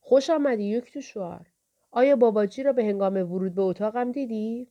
خوش 0.00 0.30
آمدی 0.30 0.64
یک 0.64 0.92
تو 0.92 1.00
شوار. 1.00 1.46
آیا 1.90 2.16
باباجی 2.16 2.62
را 2.62 2.72
به 2.72 2.84
هنگام 2.84 3.32
ورود 3.32 3.54
به 3.54 3.62
اتاقم 3.62 4.12
دیدی؟ 4.12 4.68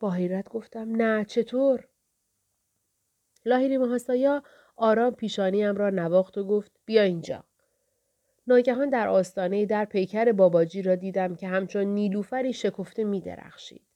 با 0.00 0.10
حیرت 0.10 0.48
گفتم 0.48 0.96
نه 0.96 1.24
چطور؟ 1.24 1.88
لاهیری 3.44 3.78
محاسایا 3.78 4.42
آرام 4.76 5.14
پیشانیم 5.14 5.76
را 5.76 5.90
نواخت 5.90 6.38
و 6.38 6.44
گفت 6.44 6.72
بیا 6.84 7.02
اینجا. 7.02 7.44
ناگهان 8.46 8.90
در 8.90 9.08
آستانه 9.08 9.66
در 9.66 9.84
پیکر 9.84 10.32
باباجی 10.32 10.82
را 10.82 10.94
دیدم 10.94 11.34
که 11.36 11.48
همچون 11.48 11.84
نیلوفری 11.84 12.52
شکفته 12.52 13.04
می 13.04 13.20
درخشید. 13.20 13.91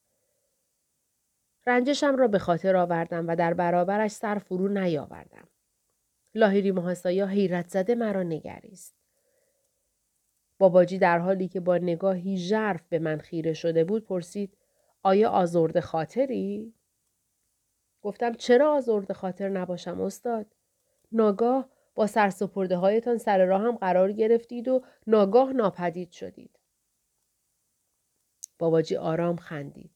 رنجشم 1.67 2.17
را 2.17 2.29
به 2.29 2.39
خاطر 2.39 2.77
آوردم 2.77 3.29
و 3.29 3.37
در 3.37 3.55
برابرش 3.55 4.11
سر 4.11 4.39
فرو 4.39 4.69
نیاوردم. 4.69 5.49
لاهیری 6.35 6.71
محاسایا 6.71 7.27
حیرت 7.27 7.69
زده 7.69 7.95
مرا 7.95 8.23
نگریست. 8.23 8.95
باباجی 10.59 10.99
در 10.99 11.19
حالی 11.19 11.49
که 11.49 11.61
با 11.61 11.77
نگاهی 11.79 12.37
ژرف 12.37 12.89
به 12.89 12.99
من 12.99 13.19
خیره 13.19 13.53
شده 13.53 13.85
بود 13.85 14.05
پرسید 14.05 14.57
آیا 15.03 15.31
آزرد 15.31 15.81
خاطری؟ 15.81 16.75
گفتم 18.03 18.35
چرا 18.35 18.75
آزرد 18.75 19.13
خاطر 19.13 19.49
نباشم 19.49 20.01
استاد؟ 20.01 20.47
ناگاه 21.13 21.69
با 21.95 22.07
سرسپرده 22.07 22.77
هایتان 22.77 23.19
سر 23.19 23.45
راه 23.45 23.63
هم 23.63 23.77
قرار 23.77 24.13
گرفتید 24.13 24.69
و 24.69 24.85
ناگاه 25.07 25.53
ناپدید 25.53 26.13
شدید. 26.13 26.59
باباجی 28.59 28.97
آرام 28.97 29.37
خندید. 29.37 29.96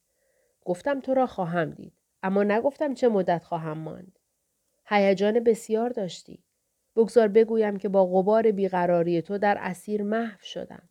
گفتم 0.64 1.00
تو 1.00 1.14
را 1.14 1.26
خواهم 1.26 1.70
دید. 1.70 1.92
اما 2.22 2.42
نگفتم 2.42 2.94
چه 2.94 3.08
مدت 3.08 3.44
خواهم 3.44 3.78
ماند. 3.78 4.18
هیجان 4.86 5.40
بسیار 5.40 5.90
داشتی. 5.90 6.44
بگذار 6.96 7.28
بگویم 7.28 7.76
که 7.76 7.88
با 7.88 8.06
غبار 8.06 8.50
بیقراری 8.50 9.22
تو 9.22 9.38
در 9.38 9.58
اسیر 9.60 10.02
محو 10.02 10.38
شدم. 10.42 10.88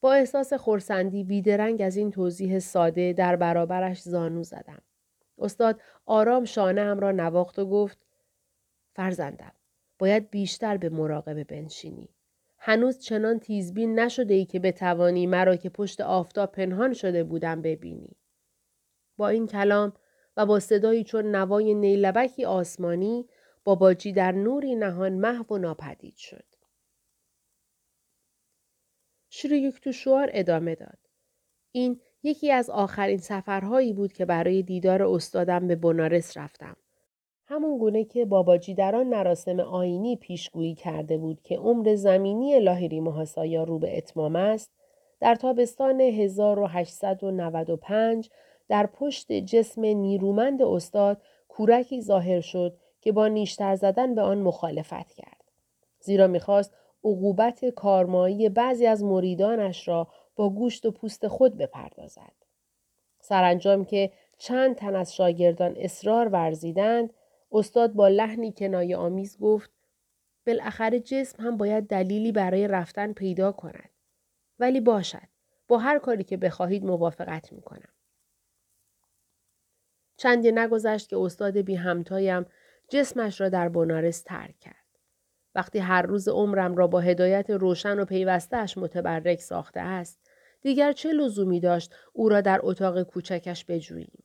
با 0.00 0.12
احساس 0.12 0.52
خورسندی 0.52 1.24
بیدرنگ 1.24 1.82
از 1.82 1.96
این 1.96 2.10
توضیح 2.10 2.58
ساده 2.58 3.12
در 3.12 3.36
برابرش 3.36 4.02
زانو 4.02 4.42
زدم. 4.42 4.82
استاد 5.38 5.80
آرام 6.06 6.44
شانه 6.44 6.80
هم 6.80 7.00
را 7.00 7.12
نواخت 7.12 7.58
و 7.58 7.66
گفت 7.66 7.98
فرزندم 8.94 9.52
باید 9.98 10.30
بیشتر 10.30 10.76
به 10.76 10.88
مراقبه 10.88 11.44
بنشینی. 11.44 12.08
هنوز 12.58 12.98
چنان 12.98 13.38
تیزبین 13.38 13.98
نشده 13.98 14.34
ای 14.34 14.44
که 14.44 14.58
بتوانی 14.58 15.26
مرا 15.26 15.56
که 15.56 15.70
پشت 15.70 16.00
آفتاب 16.00 16.52
پنهان 16.52 16.92
شده 16.92 17.24
بودم 17.24 17.62
ببینی. 17.62 18.16
با 19.16 19.28
این 19.28 19.46
کلام 19.46 19.92
و 20.36 20.46
با 20.46 20.60
صدایی 20.60 21.04
چون 21.04 21.36
نوای 21.36 21.74
نیلبکی 21.74 22.44
آسمانی 22.44 23.28
باباجی 23.64 24.12
در 24.12 24.32
نوری 24.32 24.74
نهان 24.74 25.12
محو 25.12 25.54
و 25.54 25.58
ناپدید 25.58 26.16
شد. 26.16 26.44
شوار 29.92 30.30
ادامه 30.32 30.74
داد. 30.74 30.98
این 31.72 32.00
یکی 32.22 32.52
از 32.52 32.70
آخرین 32.70 33.18
سفرهایی 33.18 33.92
بود 33.92 34.12
که 34.12 34.24
برای 34.24 34.62
دیدار 34.62 35.02
استادم 35.02 35.66
به 35.68 35.76
بنارس 35.76 36.36
رفتم. 36.36 36.76
همون 37.50 37.78
گونه 37.78 38.04
که 38.04 38.24
باباجی 38.24 38.74
در 38.74 38.96
آن 38.96 39.06
مراسم 39.06 39.60
آینی 39.60 40.16
پیشگویی 40.16 40.74
کرده 40.74 41.18
بود 41.18 41.42
که 41.42 41.56
عمر 41.56 41.94
زمینی 41.94 42.60
لاهیری 42.60 43.00
محاسایا 43.00 43.64
رو 43.64 43.78
به 43.78 43.98
اتمام 43.98 44.36
است، 44.36 44.70
در 45.20 45.34
تابستان 45.34 46.00
1895 46.00 48.30
در 48.68 48.86
پشت 48.86 49.32
جسم 49.32 49.80
نیرومند 49.80 50.62
استاد 50.62 51.22
کورکی 51.48 52.02
ظاهر 52.02 52.40
شد 52.40 52.76
که 53.00 53.12
با 53.12 53.28
نیشتر 53.28 53.74
زدن 53.74 54.14
به 54.14 54.22
آن 54.22 54.38
مخالفت 54.38 55.12
کرد. 55.12 55.44
زیرا 56.00 56.26
می‌خواست 56.26 56.74
عقوبت 57.04 57.64
کارمایی 57.64 58.48
بعضی 58.48 58.86
از 58.86 59.04
مریدانش 59.04 59.88
را 59.88 60.08
با 60.36 60.50
گوشت 60.50 60.86
و 60.86 60.90
پوست 60.90 61.28
خود 61.28 61.56
بپردازد. 61.56 62.32
سرانجام 63.20 63.84
که 63.84 64.12
چند 64.38 64.76
تن 64.76 64.96
از 64.96 65.14
شاگردان 65.14 65.74
اصرار 65.76 66.28
ورزیدند 66.28 67.12
استاد 67.52 67.92
با 67.92 68.08
لحنی 68.08 68.52
کنایه 68.52 68.96
آمیز 68.96 69.38
گفت 69.38 69.70
بالاخره 70.46 71.00
جسم 71.00 71.42
هم 71.42 71.56
باید 71.56 71.86
دلیلی 71.86 72.32
برای 72.32 72.68
رفتن 72.68 73.12
پیدا 73.12 73.52
کند. 73.52 73.90
ولی 74.58 74.80
باشد. 74.80 75.28
با 75.68 75.78
هر 75.78 75.98
کاری 75.98 76.24
که 76.24 76.36
بخواهید 76.36 76.84
موافقت 76.84 77.52
می 77.52 77.62
کنم. 77.62 77.92
چندی 80.16 80.52
نگذشت 80.52 81.08
که 81.08 81.16
استاد 81.16 81.56
بی 81.56 81.74
همتایم 81.74 82.46
جسمش 82.88 83.40
را 83.40 83.48
در 83.48 83.68
بنارس 83.68 84.22
ترک 84.22 84.58
کرد. 84.58 84.74
وقتی 85.54 85.78
هر 85.78 86.02
روز 86.02 86.28
عمرم 86.28 86.76
را 86.76 86.86
با 86.86 87.00
هدایت 87.00 87.50
روشن 87.50 87.98
و 87.98 88.04
پیوستهش 88.04 88.78
متبرک 88.78 89.40
ساخته 89.40 89.80
است، 89.80 90.20
دیگر 90.60 90.92
چه 90.92 91.12
لزومی 91.12 91.60
داشت 91.60 91.94
او 92.12 92.28
را 92.28 92.40
در 92.40 92.60
اتاق 92.62 93.02
کوچکش 93.02 93.64
بجوییم؟ 93.64 94.24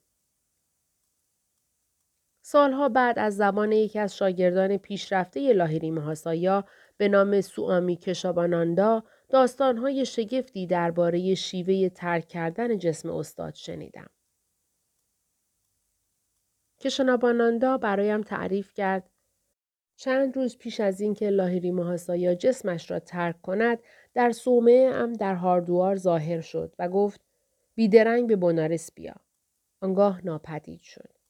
سالها 2.45 2.89
بعد 2.89 3.19
از 3.19 3.35
زمان 3.35 3.71
یکی 3.71 3.99
از 3.99 4.17
شاگردان 4.17 4.77
پیشرفته 4.77 5.53
لاهیری 5.53 5.91
مهاسایا 5.91 6.65
به 6.97 7.07
نام 7.07 7.41
سوامی 7.41 7.95
کشاباناندا 7.95 9.03
داستانهای 9.29 10.05
شگفتی 10.05 10.67
درباره 10.67 11.35
شیوه 11.35 11.89
ترک 11.89 12.27
کردن 12.27 12.77
جسم 12.77 13.09
استاد 13.09 13.53
شنیدم. 13.53 14.09
کشاناباناندا 16.79 17.77
برایم 17.77 18.21
تعریف 18.21 18.73
کرد 18.73 19.09
چند 19.95 20.35
روز 20.35 20.57
پیش 20.57 20.79
از 20.79 21.01
اینکه 21.01 21.29
لاهیری 21.29 21.71
مهاسایا 21.71 22.35
جسمش 22.35 22.91
را 22.91 22.99
ترک 22.99 23.41
کند 23.41 23.79
در 24.13 24.31
صومعه 24.31 24.89
ام 24.93 25.13
در 25.13 25.35
هاردوار 25.35 25.95
ظاهر 25.95 26.41
شد 26.41 26.75
و 26.79 26.89
گفت 26.89 27.21
بیدرنگ 27.75 28.27
به 28.27 28.35
بنارس 28.35 28.91
بیا. 28.91 29.15
آنگاه 29.81 30.25
ناپدید 30.25 30.81
شد. 30.81 31.22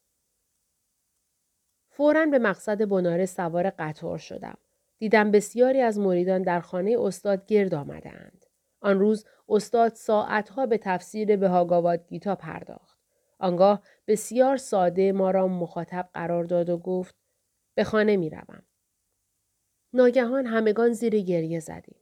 فورا 1.95 2.25
به 2.25 2.39
مقصد 2.39 2.89
بنارس 2.89 3.35
سوار 3.35 3.69
قطار 3.69 4.17
شدم. 4.17 4.57
دیدم 4.99 5.31
بسیاری 5.31 5.81
از 5.81 5.99
مریدان 5.99 6.41
در 6.41 6.59
خانه 6.59 6.97
استاد 6.99 7.45
گرد 7.45 7.73
آمده 7.73 8.09
اند. 8.09 8.45
آن 8.81 8.99
روز 8.99 9.25
استاد 9.49 9.93
ساعتها 9.93 10.65
به 10.65 10.77
تفسیر 10.77 11.37
به 11.37 11.47
هاگاواد 11.47 12.07
گیتا 12.07 12.35
پرداخت. 12.35 12.99
آنگاه 13.39 13.83
بسیار 14.07 14.57
ساده 14.57 15.11
ما 15.11 15.31
را 15.31 15.47
مخاطب 15.47 16.09
قرار 16.13 16.43
داد 16.43 16.69
و 16.69 16.77
گفت 16.77 17.15
به 17.75 17.83
خانه 17.83 18.17
می 18.17 18.29
روم. 18.29 18.63
ناگهان 19.93 20.45
همگان 20.45 20.93
زیر 20.93 21.21
گریه 21.21 21.59
زدیم. 21.59 21.99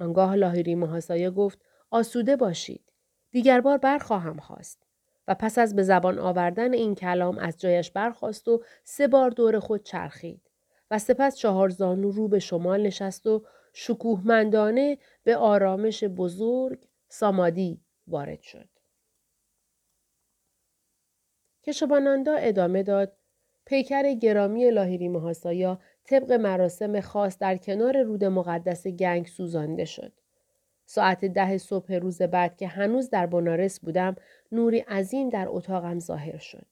آنگاه 0.00 0.34
لاهیری 0.34 0.74
محاسایه 0.74 1.30
گفت 1.30 1.58
آسوده 1.90 2.36
باشید. 2.36 2.92
دیگر 3.30 3.60
بار 3.60 3.78
برخواهم 3.78 4.36
خواست. 4.40 4.87
و 5.28 5.34
پس 5.34 5.58
از 5.58 5.76
به 5.76 5.82
زبان 5.82 6.18
آوردن 6.18 6.72
این 6.72 6.94
کلام 6.94 7.38
از 7.38 7.60
جایش 7.60 7.90
برخواست 7.90 8.48
و 8.48 8.62
سه 8.84 9.08
بار 9.08 9.30
دور 9.30 9.58
خود 9.58 9.82
چرخید 9.82 10.50
و 10.90 10.98
سپس 10.98 11.36
چهار 11.36 11.68
زانو 11.68 12.10
رو 12.10 12.28
به 12.28 12.38
شمال 12.38 12.82
نشست 12.82 13.26
و 13.26 13.44
شکوهمندانه 13.72 14.98
به 15.24 15.36
آرامش 15.36 16.04
بزرگ 16.04 16.88
سامادی 17.08 17.80
وارد 18.06 18.40
شد. 18.42 18.68
کشباناندا 21.62 22.34
ادامه 22.34 22.82
داد 22.82 23.12
پیکر 23.64 24.12
گرامی 24.14 24.70
لاهیری 24.70 25.08
محاسایا 25.08 25.80
طبق 26.04 26.32
مراسم 26.32 27.00
خاص 27.00 27.38
در 27.38 27.56
کنار 27.56 28.02
رود 28.02 28.24
مقدس 28.24 28.86
گنگ 28.86 29.26
سوزانده 29.26 29.84
شد. 29.84 30.12
ساعت 30.90 31.24
ده 31.24 31.58
صبح 31.58 31.92
روز 31.92 32.22
بعد 32.22 32.56
که 32.56 32.68
هنوز 32.68 33.10
در 33.10 33.26
بنارس 33.26 33.80
بودم 33.80 34.16
نوری 34.52 34.78
عظیم 34.78 35.28
در 35.28 35.46
اتاقم 35.48 35.98
ظاهر 35.98 36.38
شد. 36.38 36.66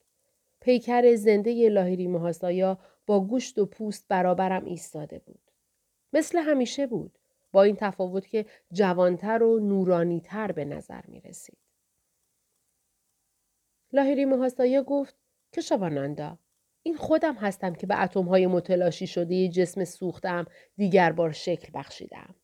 پیکر 0.60 1.14
زنده 1.14 1.68
لاهیری 1.68 2.06
محاسایا 2.06 2.78
با 3.06 3.20
گوشت 3.20 3.58
و 3.58 3.66
پوست 3.66 4.06
برابرم 4.08 4.64
ایستاده 4.64 5.18
بود. 5.18 5.50
مثل 6.12 6.38
همیشه 6.38 6.86
بود. 6.86 7.18
با 7.52 7.62
این 7.62 7.76
تفاوت 7.76 8.26
که 8.26 8.46
جوانتر 8.72 9.42
و 9.42 9.60
نورانیتر 9.60 10.52
به 10.52 10.64
نظر 10.64 11.00
می 11.08 11.20
رسید. 11.20 11.58
لاهیری 13.92 14.24
محاسایا 14.24 14.82
گفت 14.82 15.16
که 15.52 15.62
این 16.82 16.96
خودم 16.96 17.34
هستم 17.34 17.74
که 17.74 17.86
به 17.86 18.02
اتمهای 18.02 18.46
متلاشی 18.46 19.06
شده 19.06 19.48
جسم 19.48 19.84
سوختم 19.84 20.46
دیگر 20.76 21.12
بار 21.12 21.32
شکل 21.32 21.70
بخشیدم. 21.74 22.34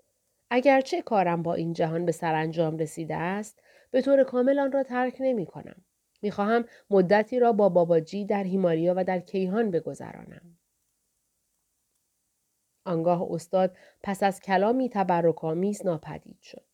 اگرچه 0.54 1.02
کارم 1.02 1.42
با 1.42 1.54
این 1.54 1.72
جهان 1.72 2.06
به 2.06 2.12
سرانجام 2.12 2.78
رسیده 2.78 3.16
است 3.16 3.62
به 3.90 4.02
طور 4.02 4.24
کامل 4.24 4.58
آن 4.58 4.72
را 4.72 4.82
ترک 4.82 5.16
نمی 5.20 5.46
کنم. 5.46 5.84
می 6.22 6.30
خواهم 6.30 6.64
مدتی 6.90 7.38
را 7.38 7.52
با 7.52 7.68
باباجی 7.68 8.24
در 8.24 8.44
هیماریا 8.44 8.94
و 8.96 9.04
در 9.04 9.18
کیهان 9.18 9.70
بگذرانم. 9.70 10.58
آنگاه 12.84 13.26
استاد 13.30 13.76
پس 14.02 14.22
از 14.22 14.40
کلامی 14.40 14.88
تبرکآمیز 14.88 15.86
ناپدید 15.86 16.40
شد. 16.42 16.64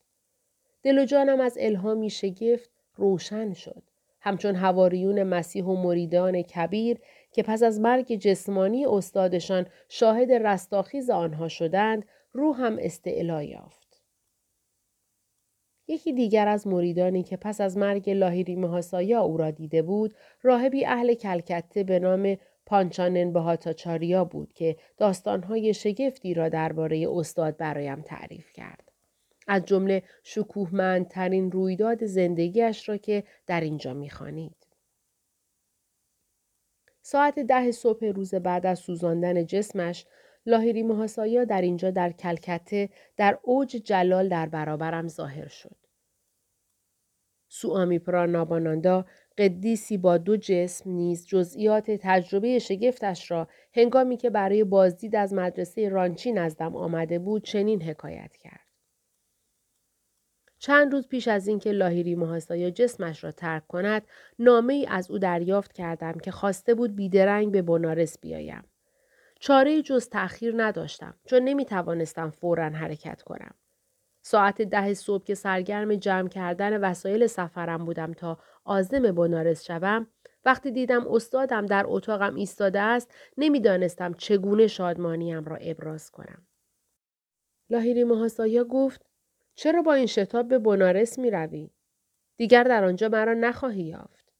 دل 0.83 0.99
و 0.99 1.05
جانم 1.05 1.41
از 1.41 1.57
الهامی 1.59 2.09
شگفت 2.09 2.69
روشن 2.95 3.53
شد. 3.53 3.83
همچون 4.21 4.55
هواریون 4.55 5.23
مسیح 5.23 5.65
و 5.65 5.75
مریدان 5.75 6.41
کبیر 6.41 6.99
که 7.31 7.43
پس 7.43 7.63
از 7.63 7.79
مرگ 7.79 8.15
جسمانی 8.15 8.85
استادشان 8.85 9.65
شاهد 9.89 10.31
رستاخیز 10.31 11.09
آنها 11.09 11.47
شدند 11.47 12.05
روحم 12.31 12.77
استعلا 12.79 13.43
یافت. 13.43 14.01
یکی 15.87 16.13
دیگر 16.13 16.47
از 16.47 16.67
مریدانی 16.67 17.23
که 17.23 17.37
پس 17.37 17.61
از 17.61 17.77
مرگ 17.77 18.09
لاهیری 18.09 18.55
محاسایا 18.55 19.21
او 19.21 19.37
را 19.37 19.51
دیده 19.51 19.81
بود 19.81 20.15
راهبی 20.41 20.85
اهل 20.85 21.13
کلکته 21.13 21.83
به 21.83 21.99
نام 21.99 22.37
پانچانن 22.65 23.33
بهاتاچاریا 23.33 24.25
بود 24.25 24.53
که 24.53 24.77
داستانهای 24.97 25.73
شگفتی 25.73 26.33
را 26.33 26.49
درباره 26.49 27.07
استاد 27.11 27.57
برایم 27.57 28.01
تعریف 28.01 28.53
کرد. 28.53 28.91
از 29.47 29.65
جمله 29.65 30.03
شکوهمندترین 30.23 31.51
رویداد 31.51 32.05
زندگیش 32.05 32.89
را 32.89 32.97
که 32.97 33.23
در 33.47 33.61
اینجا 33.61 33.93
می‌خوانید. 33.93 34.67
ساعت 37.01 37.39
ده 37.39 37.71
صبح 37.71 38.05
روز 38.05 38.35
بعد 38.35 38.65
از 38.65 38.79
سوزاندن 38.79 39.45
جسمش 39.45 40.05
لاهیری 40.45 40.83
محاسایا 40.83 41.43
در 41.43 41.61
اینجا 41.61 41.91
در 41.91 42.11
کلکته 42.11 42.89
در 43.17 43.39
اوج 43.43 43.67
جلال 43.67 44.29
در 44.29 44.49
برابرم 44.49 45.07
ظاهر 45.07 45.47
شد. 45.47 45.75
سوامی 47.47 47.99
ناباناندا 48.07 49.05
قدیسی 49.37 49.97
با 49.97 50.17
دو 50.17 50.37
جسم 50.37 50.89
نیز 50.89 51.27
جزئیات 51.27 51.91
تجربه 51.91 52.59
شگفتش 52.59 53.31
را 53.31 53.47
هنگامی 53.73 54.17
که 54.17 54.29
برای 54.29 54.63
بازدید 54.63 55.15
از 55.15 55.33
مدرسه 55.33 55.89
رانچی 55.89 56.31
نزدم 56.31 56.75
آمده 56.75 57.19
بود 57.19 57.43
چنین 57.43 57.83
حکایت 57.83 58.35
کرد. 58.35 58.69
چند 60.59 60.93
روز 60.93 61.07
پیش 61.07 61.27
از 61.27 61.47
اینکه 61.47 61.71
لاهیری 61.71 62.15
محاسایا 62.15 62.69
جسمش 62.69 63.23
را 63.23 63.31
ترک 63.31 63.67
کند 63.67 64.03
نامه 64.39 64.73
ای 64.73 64.85
از 64.85 65.11
او 65.11 65.19
دریافت 65.19 65.73
کردم 65.73 66.13
که 66.13 66.31
خواسته 66.31 66.73
بود 66.73 66.95
بیدرنگ 66.95 67.51
به 67.51 67.61
بنارس 67.61 68.19
بیایم. 68.19 68.63
چاره 69.39 69.81
جز 69.81 70.09
تأخیر 70.09 70.53
نداشتم 70.57 71.13
چون 71.25 71.39
نمی 71.39 71.65
توانستم 71.65 72.29
فورا 72.29 72.69
حرکت 72.69 73.21
کنم. 73.21 73.55
ساعت 74.21 74.61
ده 74.61 74.93
صبح 74.93 75.23
که 75.23 75.35
سرگرم 75.35 75.95
جمع 75.95 76.27
کردن 76.27 76.89
وسایل 76.89 77.27
سفرم 77.27 77.85
بودم 77.85 78.13
تا 78.13 78.37
آزم 78.63 79.11
بنارس 79.11 79.63
شوم 79.63 80.07
وقتی 80.45 80.71
دیدم 80.71 81.07
استادم 81.07 81.65
در 81.65 81.83
اتاقم 81.87 82.35
ایستاده 82.35 82.79
است 82.79 83.13
نمی‌دانستم 83.37 84.13
چگونه 84.13 84.67
شادمانیم 84.67 85.45
را 85.45 85.55
ابراز 85.55 86.11
کنم. 86.11 86.47
لاهیری 87.69 88.03
محاسایا 88.03 88.63
گفت 88.63 89.05
چرا 89.55 89.81
با 89.81 89.93
این 89.93 90.05
شتاب 90.05 90.47
به 90.47 90.59
بنارس 90.59 91.19
می 91.19 91.31
روی؟ 91.31 91.69
دیگر 92.37 92.63
در 92.63 92.83
آنجا 92.83 93.09
مرا 93.09 93.33
نخواهی 93.33 93.83
یافت. 93.83 94.33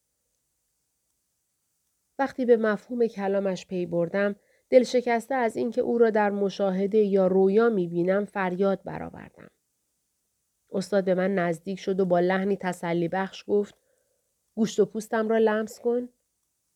وقتی 2.19 2.45
به 2.45 2.57
مفهوم 2.57 3.07
کلامش 3.07 3.67
پی 3.67 3.85
بردم 3.85 4.35
دل 4.69 4.84
شکسته 4.84 5.36
از 5.36 5.58
اینکه 5.58 5.82
او 5.82 5.97
را 5.97 6.10
در 6.10 6.29
مشاهده 6.29 6.97
یا 6.97 7.27
رویا 7.27 7.69
می 7.69 7.88
بینم 7.88 8.25
فریاد 8.25 8.84
برآوردم. 8.84 9.49
استاد 10.71 11.05
به 11.05 11.15
من 11.15 11.36
نزدیک 11.36 11.79
شد 11.79 11.99
و 11.99 12.05
با 12.05 12.19
لحنی 12.19 12.58
تسلی 12.58 13.08
بخش 13.08 13.43
گفت 13.47 13.75
گوشت 14.55 14.79
و 14.79 14.86
پوستم 14.86 15.29
را 15.29 15.38
لمس 15.38 15.79
کن. 15.79 16.10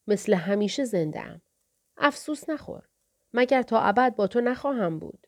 مثل 0.07 0.33
همیشه 0.33 0.85
زنده 0.85 1.21
ام. 1.21 1.41
افسوس 1.97 2.49
نخور. 2.49 2.83
مگر 3.33 3.61
تا 3.61 3.79
ابد 3.79 4.15
با 4.15 4.27
تو 4.27 4.41
نخواهم 4.41 4.99
بود. 4.99 5.27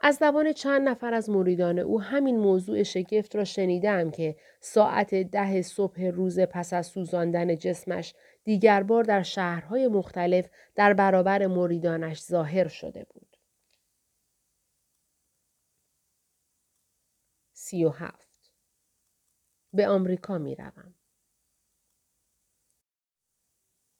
از 0.00 0.16
زبان 0.16 0.52
چند 0.52 0.88
نفر 0.88 1.14
از 1.14 1.30
مریدان 1.30 1.78
او 1.78 2.00
همین 2.00 2.38
موضوع 2.38 2.82
شگفت 2.82 3.36
را 3.36 3.44
شنیدم 3.44 4.10
که 4.10 4.36
ساعت 4.60 5.14
ده 5.14 5.62
صبح 5.62 6.04
روز 6.04 6.40
پس 6.40 6.72
از 6.72 6.86
سوزاندن 6.86 7.56
جسمش 7.56 8.14
دیگر 8.48 8.82
بار 8.82 9.04
در 9.04 9.22
شهرهای 9.22 9.88
مختلف 9.88 10.50
در 10.74 10.92
برابر 10.94 11.46
مریدانش 11.46 12.22
ظاهر 12.22 12.68
شده 12.68 13.04
بود. 13.04 13.36
سی 17.52 17.84
و 17.84 17.88
هفت. 17.90 18.52
به 19.72 19.88
آمریکا 19.88 20.38
می 20.38 20.54
روم. 20.54 20.94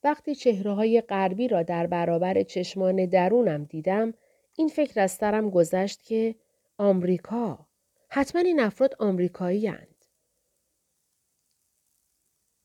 وقتی 0.03 0.35
چهره 0.35 0.73
های 0.73 1.01
غربی 1.01 1.49
را 1.49 1.63
در 1.63 1.87
برابر 1.87 2.43
چشمان 2.43 3.07
درونم 3.07 3.65
دیدم، 3.65 4.15
این 4.55 4.69
فکر 4.69 5.01
از 5.01 5.13
سرم 5.13 5.51
گذشت 5.51 6.03
که 6.03 6.35
آمریکا 6.79 7.67
حتما 8.09 8.43
این 8.43 8.61
افراد 8.61 8.95
آمریکایی 8.99 9.67
هند. 9.67 10.05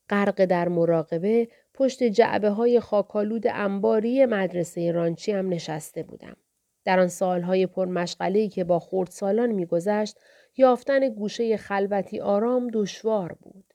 غرق 0.10 0.46
در 0.46 0.68
مراقبه 0.68 1.48
پشت 1.74 2.04
جعبه 2.04 2.50
های 2.50 2.80
خاکالود 2.80 3.48
انباری 3.48 4.26
مدرسه 4.26 4.92
رانچی 4.92 5.32
هم 5.32 5.50
نشسته 5.50 6.04
بودم. 6.04 6.38
در 6.86 7.00
آن 7.00 7.08
سالهای 7.08 7.68
پرمشغله‌ای 7.68 8.50
که 8.50 8.64
با 8.64 8.80
خردسالان 8.80 9.52
میگذشت 9.52 10.20
یافتن 10.58 11.10
گوشه 11.10 11.58
خلوتی 11.58 12.20
آرام 12.20 12.70
دشوار 12.74 13.34
بود. 13.34 13.74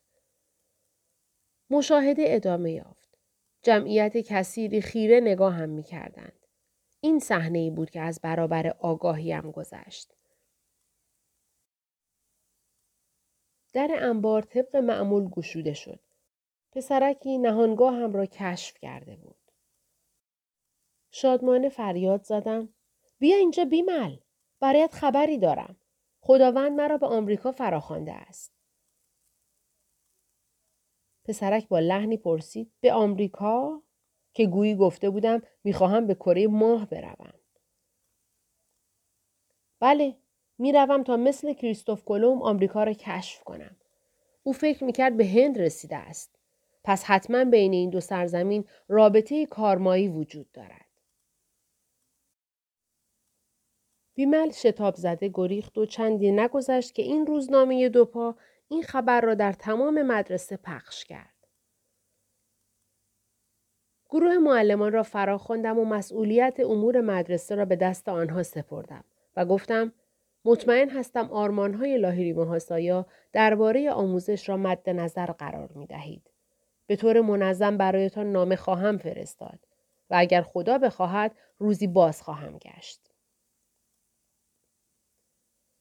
مشاهده 1.70 2.24
ادامه 2.26 2.72
یافت. 2.72 3.18
جمعیت 3.62 4.16
کثیری 4.16 4.80
خیره 4.80 5.20
نگاه 5.20 5.54
هم 5.54 5.68
می 5.68 5.82
کردند. 5.82 6.46
این 7.00 7.18
صحنه 7.18 7.58
ای 7.58 7.70
بود 7.70 7.90
که 7.90 8.00
از 8.00 8.20
برابر 8.22 8.66
آگاهیم 8.78 9.50
گذشت. 9.50 10.14
در 13.72 13.88
انبار 14.00 14.42
طبق 14.42 14.76
معمول 14.76 15.28
گشوده 15.28 15.74
شد. 15.74 16.00
پسرکی 16.78 17.38
نهانگاه 17.38 17.94
هم 17.94 18.12
را 18.12 18.26
کشف 18.26 18.78
کرده 18.78 19.16
بود. 19.16 19.52
شادمانه 21.10 21.68
فریاد 21.68 22.22
زدم. 22.22 22.74
بیا 23.18 23.36
اینجا 23.36 23.64
بیمل. 23.64 24.16
برایت 24.60 24.94
خبری 24.94 25.38
دارم. 25.38 25.76
خداوند 26.20 26.72
مرا 26.72 26.98
به 26.98 27.06
آمریکا 27.06 27.52
فراخوانده 27.52 28.12
است. 28.12 28.52
پسرک 31.24 31.68
با 31.68 31.78
لحنی 31.78 32.16
پرسید 32.16 32.72
به 32.80 32.92
آمریکا 32.92 33.82
که 34.32 34.46
گویی 34.46 34.76
گفته 34.76 35.10
بودم 35.10 35.42
می‌خواهم 35.64 36.06
به 36.06 36.14
کره 36.14 36.46
ماه 36.46 36.86
بروم. 36.86 37.34
بله 39.80 40.16
می‌روم 40.58 41.02
تا 41.02 41.16
مثل 41.16 41.52
کریستوف 41.52 42.04
کلوم 42.04 42.42
آمریکا 42.42 42.84
را 42.84 42.92
کشف 42.92 43.42
کنم. 43.44 43.76
او 44.42 44.52
فکر 44.52 44.84
می‌کرد 44.84 45.16
به 45.16 45.26
هند 45.26 45.58
رسیده 45.58 45.96
است. 45.96 46.37
پس 46.84 47.04
حتما 47.04 47.44
بین 47.44 47.72
این 47.72 47.90
دو 47.90 48.00
سرزمین 48.00 48.64
رابطه 48.88 49.46
کارمایی 49.46 50.08
وجود 50.08 50.52
دارد. 50.52 50.88
بیمل 54.14 54.50
شتاب 54.50 54.94
زده 54.94 55.30
گریخت 55.34 55.78
و 55.78 55.86
چندی 55.86 56.32
نگذشت 56.32 56.94
که 56.94 57.02
این 57.02 57.26
روزنامه 57.26 57.88
دوپا 57.88 58.34
این 58.68 58.82
خبر 58.82 59.20
را 59.20 59.34
در 59.34 59.52
تمام 59.52 60.02
مدرسه 60.02 60.56
پخش 60.56 61.04
کرد. 61.04 61.38
گروه 64.10 64.38
معلمان 64.38 64.92
را 64.92 65.02
فرا 65.02 65.40
و 65.48 65.84
مسئولیت 65.84 66.60
امور 66.60 67.00
مدرسه 67.00 67.54
را 67.54 67.64
به 67.64 67.76
دست 67.76 68.08
آنها 68.08 68.42
سپردم 68.42 69.04
و 69.36 69.44
گفتم 69.44 69.92
مطمئن 70.44 70.90
هستم 70.90 71.30
آرمانهای 71.30 71.98
لاهیری 71.98 72.32
محاسایا 72.32 73.06
درباره 73.32 73.90
آموزش 73.90 74.48
را 74.48 74.56
مد 74.56 74.90
نظر 74.90 75.26
قرار 75.26 75.72
می 75.74 75.86
دهید. 75.86 76.30
به 76.88 76.96
طور 76.96 77.20
منظم 77.20 77.76
برایتان 77.76 78.32
نامه 78.32 78.56
خواهم 78.56 78.98
فرستاد 78.98 79.58
و 80.10 80.14
اگر 80.18 80.42
خدا 80.42 80.78
بخواهد 80.78 81.34
روزی 81.58 81.86
باز 81.86 82.22
خواهم 82.22 82.58
گشت. 82.58 83.00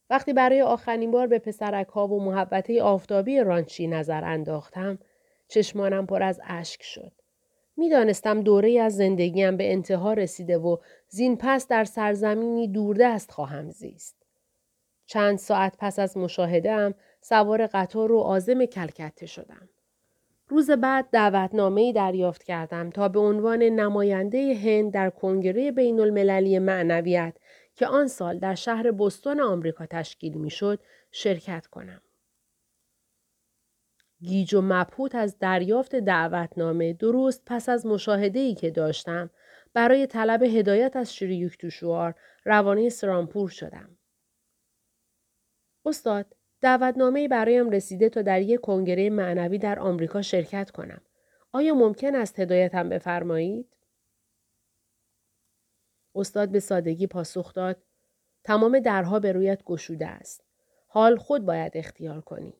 وقتی 0.09 0.33
برای 0.33 0.61
آخرین 0.61 1.11
بار 1.11 1.27
به 1.27 1.39
پسرک 1.39 1.87
ها 1.87 2.07
و 2.07 2.23
محبته 2.23 2.83
آفتابی 2.83 3.39
رانچی 3.39 3.87
نظر 3.87 4.23
انداختم 4.23 4.99
چشمانم 5.47 6.05
پر 6.05 6.23
از 6.23 6.41
اشک 6.43 6.83
شد. 6.83 7.11
می‌دانستم 7.77 8.41
دوره 8.41 8.81
از 8.81 8.95
زندگیم 8.95 9.57
به 9.57 9.71
انتها 9.71 10.13
رسیده 10.13 10.57
و 10.57 10.77
زین 11.09 11.37
پس 11.39 11.67
در 11.67 11.83
سرزمینی 11.83 12.67
دوردست 12.67 13.31
خواهم 13.31 13.69
زیست. 13.69 14.15
چند 15.05 15.37
ساعت 15.37 15.75
پس 15.79 15.99
از 15.99 16.17
مشاهده 16.17 16.93
سوار 17.21 17.67
قطار 17.67 18.11
و 18.11 18.19
آزم 18.19 18.65
کلکته 18.65 19.25
شدم. 19.25 19.69
روز 20.49 20.71
بعد 20.71 21.09
دعوتنامه 21.11 21.93
دریافت 21.93 22.43
کردم 22.43 22.89
تا 22.89 23.07
به 23.07 23.19
عنوان 23.19 23.63
نماینده 23.63 24.55
هند 24.63 24.93
در 24.93 25.09
کنگره 25.09 25.71
بین 25.71 25.99
المللی 25.99 26.59
معنویت 26.59 27.37
که 27.75 27.87
آن 27.87 28.07
سال 28.07 28.39
در 28.39 28.55
شهر 28.55 28.91
بستون 28.91 29.41
آمریکا 29.41 29.85
تشکیل 29.85 30.33
می‌شد 30.33 30.79
شرکت 31.11 31.67
کنم. 31.67 32.01
گیج 34.21 34.53
و 34.53 34.61
مبهوت 34.61 35.15
از 35.15 35.39
دریافت 35.39 35.95
دعوتنامه 35.95 36.93
درست 36.93 37.43
پس 37.45 37.69
از 37.69 37.85
مشاهده 37.85 38.39
ای 38.39 38.55
که 38.55 38.71
داشتم 38.71 39.29
برای 39.73 40.07
طلب 40.07 40.43
هدایت 40.43 40.95
از 40.95 41.15
شری 41.15 41.35
یکتوشوار 41.35 42.15
روانه 42.45 42.89
سرامپور 42.89 43.49
شدم. 43.49 43.97
استاد 45.85 46.36
دعوتنامه 46.61 47.27
برایم 47.27 47.69
رسیده 47.69 48.09
تا 48.09 48.21
در 48.21 48.41
یک 48.41 48.61
کنگره 48.61 49.09
معنوی 49.09 49.57
در 49.57 49.79
آمریکا 49.79 50.21
شرکت 50.21 50.71
کنم. 50.71 51.01
آیا 51.51 51.73
ممکن 51.73 52.15
است 52.15 52.39
هدایتم 52.39 52.89
بفرمایید؟ 52.89 53.67
استاد 56.15 56.49
به 56.49 56.59
سادگی 56.59 57.07
پاسخ 57.07 57.53
داد 57.53 57.83
تمام 58.43 58.79
درها 58.79 59.19
به 59.19 59.31
رویت 59.31 59.63
گشوده 59.63 60.07
است. 60.07 60.43
حال 60.87 61.17
خود 61.17 61.45
باید 61.45 61.77
اختیار 61.77 62.21
کنی. 62.21 62.53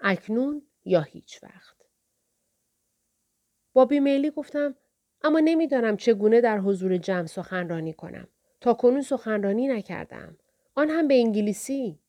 اکنون 0.00 0.62
یا 0.84 1.00
هیچ 1.00 1.42
وقت. 1.42 1.76
با 3.72 3.84
بیمیلی 3.84 4.30
گفتم 4.30 4.74
اما 5.22 5.40
نمی‌دانم 5.44 5.96
چگونه 5.96 6.40
در 6.40 6.58
حضور 6.58 6.96
جمع 6.96 7.26
سخنرانی 7.26 7.92
کنم. 7.92 8.28
تا 8.60 8.74
کنون 8.74 9.02
سخنرانی 9.02 9.68
نکردم. 9.68 10.36
آن 10.74 10.90
هم 10.90 11.08
به 11.08 11.14
انگلیسی. 11.14 11.99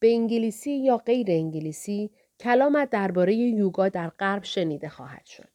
به 0.00 0.12
انگلیسی 0.12 0.78
یا 0.78 0.96
غیر 0.96 1.26
انگلیسی 1.30 2.10
کلامت 2.40 2.90
درباره 2.90 3.34
یوگا 3.34 3.88
در 3.88 4.08
غرب 4.08 4.44
شنیده 4.44 4.88
خواهد 4.88 5.24
شد. 5.26 5.50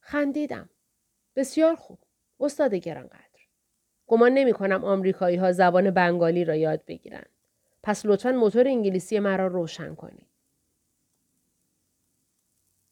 خندیدم. 0.00 0.70
بسیار 1.36 1.74
خوب. 1.74 1.98
استاد 2.40 2.74
گرانقدر. 2.74 3.28
گمان 4.06 4.32
نمی 4.32 4.52
کنم 4.52 4.84
آمریکایی 4.84 5.36
ها 5.36 5.52
زبان 5.52 5.90
بنگالی 5.90 6.44
را 6.44 6.54
یاد 6.54 6.84
بگیرند. 6.86 7.28
پس 7.82 8.06
لطفا 8.06 8.32
موتور 8.32 8.68
انگلیسی 8.68 9.18
مرا 9.18 9.46
روشن 9.46 9.94
کنید. 9.94 10.26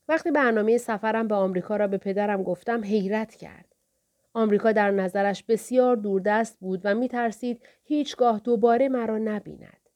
وقتی 0.08 0.30
برنامه 0.30 0.78
سفرم 0.78 1.28
به 1.28 1.34
آمریکا 1.34 1.76
را 1.76 1.86
به 1.86 1.98
پدرم 1.98 2.42
گفتم 2.42 2.84
حیرت 2.84 3.34
کرد. 3.34 3.75
آمریکا 4.36 4.72
در 4.72 4.90
نظرش 4.90 5.42
بسیار 5.42 5.96
دوردست 5.96 6.58
بود 6.60 6.80
و 6.84 6.94
می 6.94 7.08
ترسید 7.08 7.62
هیچگاه 7.84 8.40
دوباره 8.40 8.88
مرا 8.88 9.18
نبیند. 9.18 9.90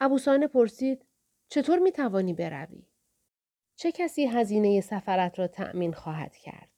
ابوسانه 0.00 0.46
پرسید 0.46 1.04
چطور 1.48 1.78
می 1.78 1.92
توانی 1.92 2.32
بروی؟ 2.32 2.86
چه 3.76 3.92
کسی 3.92 4.26
هزینه 4.26 4.80
سفرت 4.80 5.38
را 5.38 5.46
تأمین 5.46 5.92
خواهد 5.92 6.36
کرد؟ 6.36 6.68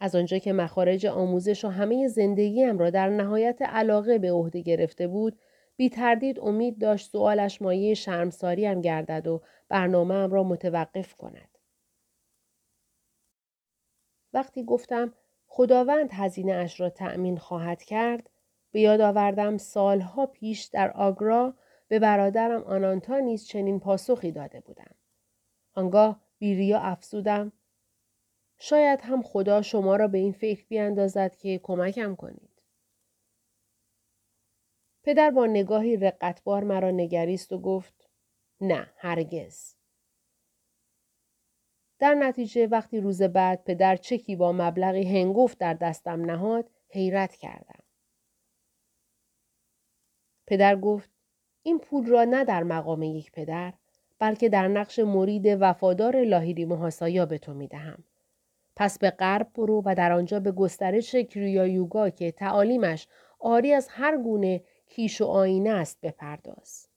از 0.00 0.14
آنجا 0.14 0.38
که 0.38 0.52
مخارج 0.52 1.06
آموزش 1.06 1.64
و 1.64 1.68
همه 1.68 2.08
زندگیم 2.08 2.78
را 2.78 2.90
در 2.90 3.08
نهایت 3.08 3.62
علاقه 3.62 4.18
به 4.18 4.32
عهده 4.32 4.60
گرفته 4.60 5.08
بود 5.08 5.38
بی 5.76 5.88
تردید 5.88 6.40
امید 6.40 6.78
داشت 6.78 7.10
سوالش 7.10 7.62
مایه 7.62 7.94
شرمساریم 7.94 8.80
گردد 8.80 9.26
و 9.26 9.42
برنامه 9.68 10.26
را 10.26 10.42
متوقف 10.42 11.14
کند. 11.14 11.57
وقتی 14.32 14.64
گفتم 14.64 15.12
خداوند 15.46 16.08
هزینه 16.12 16.52
اش 16.52 16.80
را 16.80 16.90
تأمین 16.90 17.38
خواهد 17.38 17.82
کرد 17.82 18.30
به 18.72 18.80
یاد 18.80 19.00
آوردم 19.00 19.56
سالها 19.56 20.26
پیش 20.26 20.64
در 20.64 20.90
آگرا 20.90 21.54
به 21.88 21.98
برادرم 21.98 22.62
آنانتا 22.62 23.18
نیز 23.18 23.46
چنین 23.46 23.80
پاسخی 23.80 24.32
داده 24.32 24.60
بودم. 24.60 24.94
آنگاه 25.74 26.20
بیریا 26.38 26.78
افزودم 26.78 27.52
شاید 28.58 29.00
هم 29.00 29.22
خدا 29.22 29.62
شما 29.62 29.96
را 29.96 30.08
به 30.08 30.18
این 30.18 30.32
فکر 30.32 30.64
بیاندازد 30.68 31.36
که 31.36 31.60
کمکم 31.62 32.14
کنید. 32.14 32.62
پدر 35.02 35.30
با 35.30 35.46
نگاهی 35.46 35.96
رقتبار 35.96 36.64
مرا 36.64 36.90
نگریست 36.90 37.52
و 37.52 37.58
گفت 37.58 38.08
نه 38.60 38.90
هرگز. 38.96 39.77
در 41.98 42.14
نتیجه 42.14 42.66
وقتی 42.66 43.00
روز 43.00 43.22
بعد 43.22 43.64
پدر 43.64 43.96
چکی 43.96 44.36
با 44.36 44.52
مبلغی 44.52 45.20
هنگفت 45.20 45.58
در 45.58 45.74
دستم 45.74 46.24
نهاد 46.24 46.70
حیرت 46.88 47.34
کردم. 47.34 47.82
پدر 50.46 50.76
گفت 50.76 51.10
این 51.62 51.78
پول 51.78 52.06
را 52.06 52.24
نه 52.24 52.44
در 52.44 52.62
مقام 52.62 53.02
یک 53.02 53.32
پدر 53.32 53.72
بلکه 54.18 54.48
در 54.48 54.68
نقش 54.68 54.98
مرید 54.98 55.46
وفادار 55.46 56.24
لاهیری 56.24 56.64
محاسایا 56.64 57.26
به 57.26 57.38
تو 57.38 57.54
می 57.54 57.68
دهم. 57.68 58.04
پس 58.76 58.98
به 58.98 59.10
غرب 59.10 59.50
برو 59.54 59.82
و 59.84 59.94
در 59.94 60.12
آنجا 60.12 60.40
به 60.40 60.52
گسترش 60.52 61.14
کریا 61.14 61.66
یوگا 61.66 62.10
که 62.10 62.32
تعالیمش 62.32 63.08
آری 63.38 63.72
از 63.72 63.88
هر 63.90 64.16
گونه 64.16 64.62
کیش 64.86 65.20
و 65.20 65.24
آینه 65.24 65.70
است 65.70 65.98
بپرداز. 66.02 66.87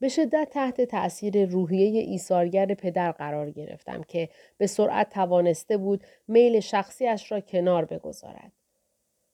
به 0.00 0.08
شدت 0.08 0.48
تحت 0.50 0.80
تأثیر 0.80 1.46
روحیه 1.46 2.00
ایثارگر 2.00 2.74
پدر 2.74 3.12
قرار 3.12 3.50
گرفتم 3.50 4.02
که 4.02 4.28
به 4.58 4.66
سرعت 4.66 5.10
توانسته 5.10 5.76
بود 5.76 6.04
میل 6.28 6.60
شخصیش 6.60 7.32
را 7.32 7.40
کنار 7.40 7.84
بگذارد. 7.84 8.52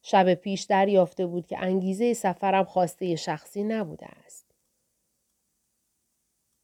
شب 0.03 0.35
پیش 0.35 0.63
دریافته 0.63 1.27
بود 1.27 1.47
که 1.47 1.59
انگیزه 1.59 2.15
سفرم 2.15 2.65
خواسته 2.65 3.17
شخصی 3.17 3.65
نبوده 3.65 4.07
است. 4.07 4.47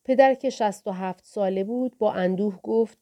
پدر 0.04 0.34
که 0.34 0.50
شست 0.50 0.87
و 0.87 0.90
هفت 0.90 1.24
ساله 1.24 1.64
بود 1.64 1.98
با 1.98 2.12
اندوه 2.12 2.61
گفت 2.62 2.98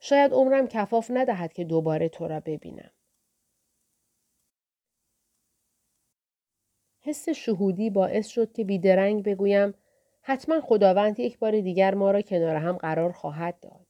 شاید 0.00 0.32
عمرم 0.32 0.68
کفاف 0.68 1.10
ندهد 1.14 1.52
که 1.52 1.64
دوباره 1.64 2.08
تو 2.08 2.28
را 2.28 2.40
ببینم. 2.40 2.90
حس 7.00 7.28
شهودی 7.28 7.90
باعث 7.90 8.26
شد 8.26 8.52
که 8.52 8.64
بیدرنگ 8.64 9.24
بگویم 9.24 9.74
حتما 10.28 10.60
خداوند 10.60 11.20
یک 11.20 11.38
بار 11.38 11.60
دیگر 11.60 11.94
ما 11.94 12.10
را 12.10 12.22
کنار 12.22 12.56
هم 12.56 12.76
قرار 12.76 13.12
خواهد 13.12 13.60
داد. 13.60 13.86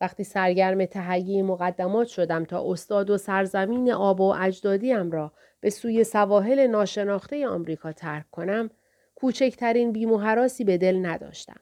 وقتی 0.00 0.24
سرگرم 0.24 0.84
تهیه 0.84 1.42
مقدمات 1.42 2.06
شدم 2.06 2.44
تا 2.44 2.70
استاد 2.70 3.10
و 3.10 3.18
سرزمین 3.18 3.92
آب 3.92 4.20
و 4.20 4.34
اجدادیم 4.38 5.10
را 5.10 5.32
به 5.60 5.70
سوی 5.70 6.04
سواحل 6.04 6.66
ناشناخته 6.66 7.48
آمریکا 7.48 7.92
ترک 7.92 8.30
کنم، 8.30 8.70
کوچکترین 9.14 9.92
بیم 9.92 10.12
و 10.12 10.18
حراسی 10.18 10.64
به 10.64 10.78
دل 10.78 11.06
نداشتم. 11.06 11.60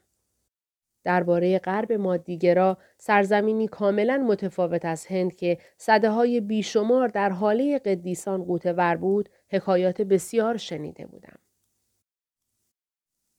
درباره 1.05 1.59
غرب 1.59 1.93
مادیگرا 1.93 2.79
سرزمینی 2.99 3.69
کاملا 3.69 4.17
متفاوت 4.17 4.85
از 4.85 5.07
هند 5.07 5.37
که 5.37 5.59
صده 5.79 6.11
های 6.11 6.41
بیشمار 6.41 7.09
در 7.09 7.31
حاله 7.31 7.79
قدیسان 7.79 8.45
قوتور 8.45 8.97
بود 8.97 9.29
حکایات 9.51 10.03
بسیار 10.03 10.57
شنیده 10.57 11.07
بودم. 11.07 11.39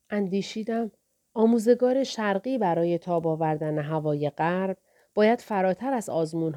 اندیشیدم 0.10 0.91
آموزگار 1.34 2.04
شرقی 2.04 2.58
برای 2.58 2.98
تاب 2.98 3.28
آوردن 3.28 3.80
هوای 3.80 4.30
غرب 4.30 4.78
باید 5.13 5.41
فراتر 5.41 5.93
از 5.93 6.10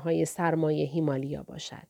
های 0.04 0.24
سرمایه 0.24 0.86
هیمالیا 0.86 1.42
باشد. 1.42 1.86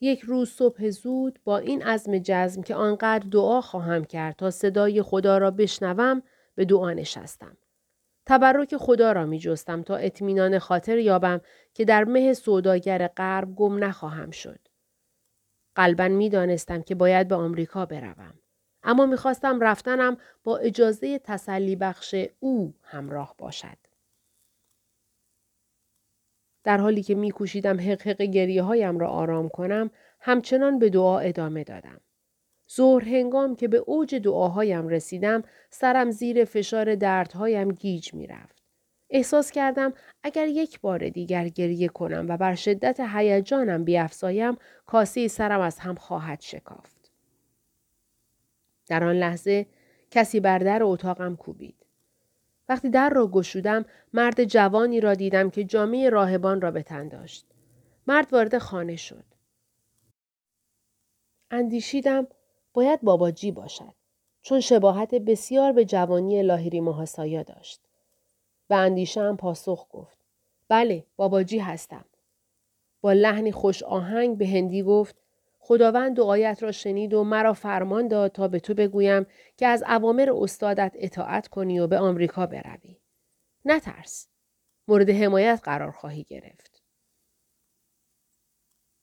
یک 0.00 0.20
روز 0.20 0.50
صبح 0.50 0.90
زود 0.90 1.40
با 1.44 1.58
این 1.58 1.82
عزم 1.82 2.18
جزم 2.18 2.62
که 2.62 2.74
آنقدر 2.74 3.28
دعا 3.30 3.60
خواهم 3.60 4.04
کرد 4.04 4.36
تا 4.36 4.50
صدای 4.50 5.02
خدا 5.02 5.38
را 5.38 5.50
بشنوم 5.50 6.22
به 6.54 6.64
دعا 6.64 6.92
نشستم. 6.92 7.56
تبرک 8.26 8.76
خدا 8.76 9.12
را 9.12 9.26
می 9.26 9.38
جستم 9.38 9.82
تا 9.82 9.96
اطمینان 9.96 10.58
خاطر 10.58 10.98
یابم 10.98 11.40
که 11.74 11.84
در 11.84 12.04
مه 12.04 12.34
سوداگر 12.34 13.08
غرب 13.08 13.54
گم 13.54 13.84
نخواهم 13.84 14.30
شد. 14.30 14.67
قلبا 15.78 16.08
می 16.08 16.28
دانستم 16.28 16.82
که 16.82 16.94
باید 16.94 17.28
به 17.28 17.34
آمریکا 17.34 17.86
بروم. 17.86 18.34
اما 18.82 19.06
می‌خواستم 19.06 19.60
رفتنم 19.60 20.16
با 20.44 20.58
اجازه 20.58 21.18
تسلی 21.18 21.76
بخش 21.76 22.14
او 22.40 22.74
همراه 22.82 23.34
باشد. 23.38 23.76
در 26.64 26.78
حالی 26.78 27.02
که 27.02 27.14
میکوشیدم 27.14 27.80
حق 27.80 28.02
حق 28.02 28.22
گریه 28.22 28.62
هایم 28.62 28.98
را 28.98 29.08
آرام 29.08 29.48
کنم 29.48 29.90
همچنان 30.20 30.78
به 30.78 30.90
دعا 30.90 31.18
ادامه 31.18 31.64
دادم. 31.64 32.00
ظهر 32.76 33.04
هنگام 33.04 33.56
که 33.56 33.68
به 33.68 33.76
اوج 33.76 34.14
دعاهایم 34.14 34.88
رسیدم 34.88 35.42
سرم 35.70 36.10
زیر 36.10 36.44
فشار 36.44 36.94
دردهایم 36.94 37.72
گیج 37.72 38.14
می‌رفت. 38.14 38.57
احساس 39.10 39.50
کردم 39.50 39.92
اگر 40.22 40.46
یک 40.46 40.80
بار 40.80 41.08
دیگر 41.08 41.48
گریه 41.48 41.88
کنم 41.88 42.26
و 42.28 42.36
بر 42.36 42.54
شدت 42.54 43.00
هیجانم 43.00 43.84
بیافزایم 43.84 44.56
کاسه 44.86 45.28
سرم 45.28 45.60
از 45.60 45.78
هم 45.78 45.94
خواهد 45.94 46.40
شکافت. 46.40 47.10
در 48.86 49.04
آن 49.04 49.16
لحظه 49.16 49.66
کسی 50.10 50.40
بر 50.40 50.58
در 50.58 50.82
اتاقم 50.82 51.36
کوبید. 51.36 51.86
وقتی 52.68 52.90
در 52.90 53.10
را 53.10 53.26
گشودم 53.26 53.84
مرد 54.12 54.44
جوانی 54.44 55.00
را 55.00 55.14
دیدم 55.14 55.50
که 55.50 55.64
جامعه 55.64 56.10
راهبان 56.10 56.60
را 56.60 56.70
به 56.70 56.82
تن 56.82 57.08
داشت. 57.08 57.46
مرد 58.06 58.32
وارد 58.32 58.58
خانه 58.58 58.96
شد. 58.96 59.24
اندیشیدم 61.50 62.26
باید 62.72 63.02
باباجی 63.02 63.52
باشد 63.52 63.94
چون 64.42 64.60
شباهت 64.60 65.14
بسیار 65.14 65.72
به 65.72 65.84
جوانی 65.84 66.42
لاهیری 66.42 66.80
محاسایا 66.80 67.42
داشت. 67.42 67.87
به 68.68 68.76
اندیشه 68.76 69.20
هم 69.20 69.36
پاسخ 69.36 69.86
گفت. 69.90 70.18
بله 70.68 71.06
باباجی 71.16 71.58
هستم. 71.58 72.04
با 73.00 73.12
لحنی 73.12 73.52
خوش 73.52 73.82
آهنگ 73.82 74.38
به 74.38 74.48
هندی 74.48 74.82
گفت 74.82 75.16
خداوند 75.58 76.16
دعایت 76.16 76.62
را 76.62 76.72
شنید 76.72 77.14
و 77.14 77.24
مرا 77.24 77.52
فرمان 77.52 78.08
داد 78.08 78.32
تا 78.32 78.48
به 78.48 78.60
تو 78.60 78.74
بگویم 78.74 79.26
که 79.56 79.66
از 79.66 79.82
اوامر 79.82 80.30
استادت 80.36 80.92
اطاعت 80.98 81.48
کنی 81.48 81.80
و 81.80 81.86
به 81.86 81.98
آمریکا 81.98 82.46
بروی. 82.46 82.96
نترس. 83.64 84.28
مورد 84.88 85.10
حمایت 85.10 85.60
قرار 85.62 85.90
خواهی 85.90 86.24
گرفت. 86.24 86.82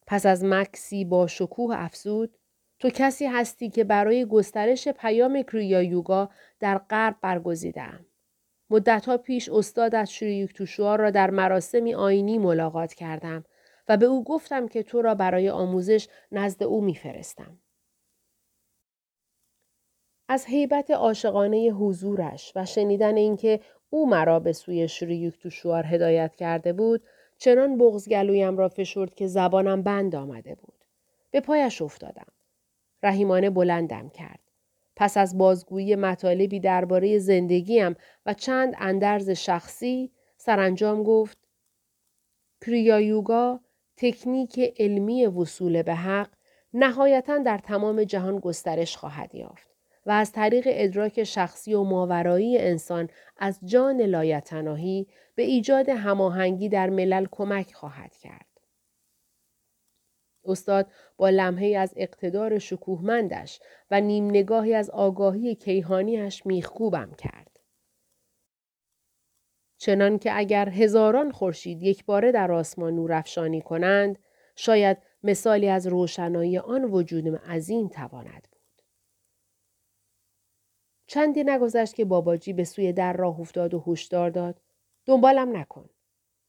پس 0.08 0.26
از 0.26 0.44
مکسی 0.44 1.06
با 1.06 1.28
شکوه 1.28 1.76
افزود 1.78 2.38
تو 2.80 2.90
کسی 2.90 3.26
هستی 3.26 3.70
که 3.70 3.84
برای 3.84 4.26
گسترش 4.26 4.88
پیام 4.88 5.42
کریا 5.42 5.82
یوگا 5.82 6.30
در 6.60 6.78
غرب 6.78 7.16
برگزیدم. 7.22 8.06
مدتها 8.70 9.18
پیش 9.18 9.50
استاد 9.50 9.96
از 9.96 10.24
را 10.78 11.12
در 11.12 11.30
مراسمی 11.30 11.94
آینی 11.94 12.38
ملاقات 12.38 12.94
کردم 12.94 13.46
و 13.88 13.98
به 13.98 14.06
او 14.06 14.24
گفتم 14.24 14.68
که 14.68 14.84
تو 14.84 15.02
را 15.02 15.16
برای 15.16 15.50
آموزش 15.50 16.08
نزد 16.32 16.64
او 16.64 16.82
میفرستم. 16.82 17.60
از 20.30 20.46
حیبت 20.46 20.92
عاشقانه 20.92 21.58
حضورش 21.58 22.52
و 22.56 22.66
شنیدن 22.66 23.18
اینکه 23.18 23.60
او 23.90 24.10
مرا 24.10 24.40
به 24.40 24.54
سوی 24.54 24.88
شریوک 24.88 25.40
توشوار 25.40 25.86
هدایت 25.86 26.36
کرده 26.36 26.74
بود 26.74 27.04
چنان 27.38 27.78
بغزگلویم 27.78 28.58
را 28.58 28.70
فشرد 28.70 29.16
که 29.16 29.28
زبانم 29.28 29.84
بند 29.84 30.16
آمده 30.16 30.56
بود. 30.56 30.86
به 31.32 31.42
پایش 31.42 31.82
افتادم. 31.82 32.28
رحیمانه 33.04 33.50
بلندم 33.50 34.10
کرد. 34.10 34.45
پس 34.96 35.18
از 35.18 35.38
بازگویی 35.38 35.96
مطالبی 35.96 36.60
درباره 36.60 37.18
زندگیم 37.18 37.96
و 38.26 38.34
چند 38.34 38.76
اندرز 38.78 39.30
شخصی 39.30 40.12
سرانجام 40.38 41.04
گفت 41.04 41.38
کریایوگا 42.66 43.60
تکنیک 43.98 44.74
علمی 44.80 45.26
وصول 45.26 45.82
به 45.82 45.96
حق 45.96 46.30
نهایتا 46.74 47.38
در 47.38 47.58
تمام 47.58 48.04
جهان 48.04 48.40
گسترش 48.40 48.98
خواهد 48.98 49.36
یافت 49.36 49.68
و 50.06 50.12
از 50.12 50.32
طریق 50.32 50.64
ادراک 50.68 51.24
شخصی 51.24 51.74
و 51.74 51.84
ماورایی 51.84 52.58
انسان 52.58 53.10
از 53.38 53.60
جان 53.66 54.02
لایتناهی 54.02 55.08
به 55.36 55.44
ایجاد 55.44 55.90
هماهنگی 55.90 56.70
در 56.70 56.90
ملل 56.90 57.26
کمک 57.32 57.74
خواهد 57.74 58.16
کرد. 58.16 58.55
استاد 60.48 60.88
با 61.18 61.30
لمحه 61.30 61.78
از 61.78 61.94
اقتدار 61.98 62.60
شکوهمندش 62.60 63.60
و 63.92 64.02
نیم 64.02 64.30
نگاهی 64.30 64.74
از 64.74 64.90
آگاهی 64.90 65.56
کیهانیش 65.56 66.46
میخکوبم 66.46 67.12
کرد. 67.18 67.60
چنان 69.78 70.20
که 70.20 70.38
اگر 70.38 70.70
هزاران 70.70 71.32
خورشید 71.32 71.84
یک 71.84 72.06
باره 72.06 72.32
در 72.32 72.52
آسمان 72.52 72.96
نورافشانی 72.96 73.62
کنند 73.62 74.20
شاید 74.56 74.98
مثالی 75.24 75.70
از 75.70 75.88
روشنایی 75.88 76.58
آن 76.58 76.84
وجود 76.84 77.36
عظیم 77.36 77.88
تواند 77.88 78.48
بود. 78.52 78.82
چندی 81.08 81.44
نگذشت 81.44 81.96
که 81.96 82.06
باباجی 82.06 82.54
به 82.54 82.64
سوی 82.64 82.94
در 82.94 83.14
راه 83.14 83.40
افتاد 83.40 83.74
و 83.74 83.84
هشدار 83.88 84.30
داد. 84.30 84.62
دنبالم 85.06 85.58
نکن. 85.58 85.90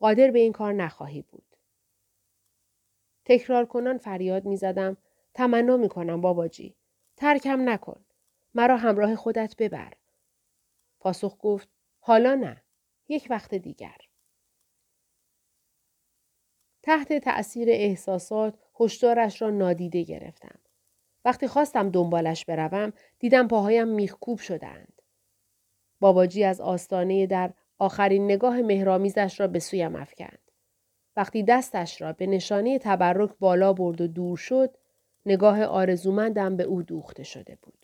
قادر 0.00 0.30
به 0.30 0.38
این 0.38 0.52
کار 0.52 0.72
نخواهی 0.72 1.22
بود. 1.22 1.45
تکرار 3.26 3.66
کنان 3.66 3.98
فریاد 3.98 4.44
می 4.44 4.56
زدم 4.56 4.96
تمنا 5.34 5.76
می 5.76 5.88
کنم 5.88 6.20
باباجی 6.20 6.76
ترکم 7.16 7.68
نکن 7.68 8.04
مرا 8.54 8.76
همراه 8.76 9.16
خودت 9.16 9.54
ببر 9.58 9.92
پاسخ 11.00 11.36
گفت 11.38 11.68
حالا 12.00 12.34
نه 12.34 12.62
یک 13.08 13.26
وقت 13.30 13.54
دیگر. 13.54 13.96
تحت 16.82 17.12
تأثیر 17.12 17.68
احساسات 17.70 18.58
هشدارش 18.80 19.42
را 19.42 19.50
نادیده 19.50 20.02
گرفتم. 20.02 20.58
وقتی 21.24 21.48
خواستم 21.48 21.90
دنبالش 21.90 22.44
بروم 22.44 22.92
دیدم 23.18 23.48
پاهایم 23.48 23.88
میخکوب 23.88 24.38
شدند. 24.38 25.02
باباجی 26.00 26.44
از 26.44 26.60
آستانه 26.60 27.26
در 27.26 27.54
آخرین 27.78 28.24
نگاه 28.24 28.62
مهرامیزش 28.62 29.40
را 29.40 29.46
به 29.46 29.58
سویم 29.58 29.96
افکند. 29.96 30.45
وقتی 31.16 31.42
دستش 31.42 32.02
را 32.02 32.12
به 32.12 32.26
نشانه 32.26 32.78
تبرک 32.78 33.30
بالا 33.40 33.72
برد 33.72 34.00
و 34.00 34.06
دور 34.06 34.36
شد، 34.36 34.76
نگاه 35.26 35.64
آرزومندم 35.64 36.56
به 36.56 36.64
او 36.64 36.82
دوخته 36.82 37.22
شده 37.22 37.58
بود. 37.62 37.75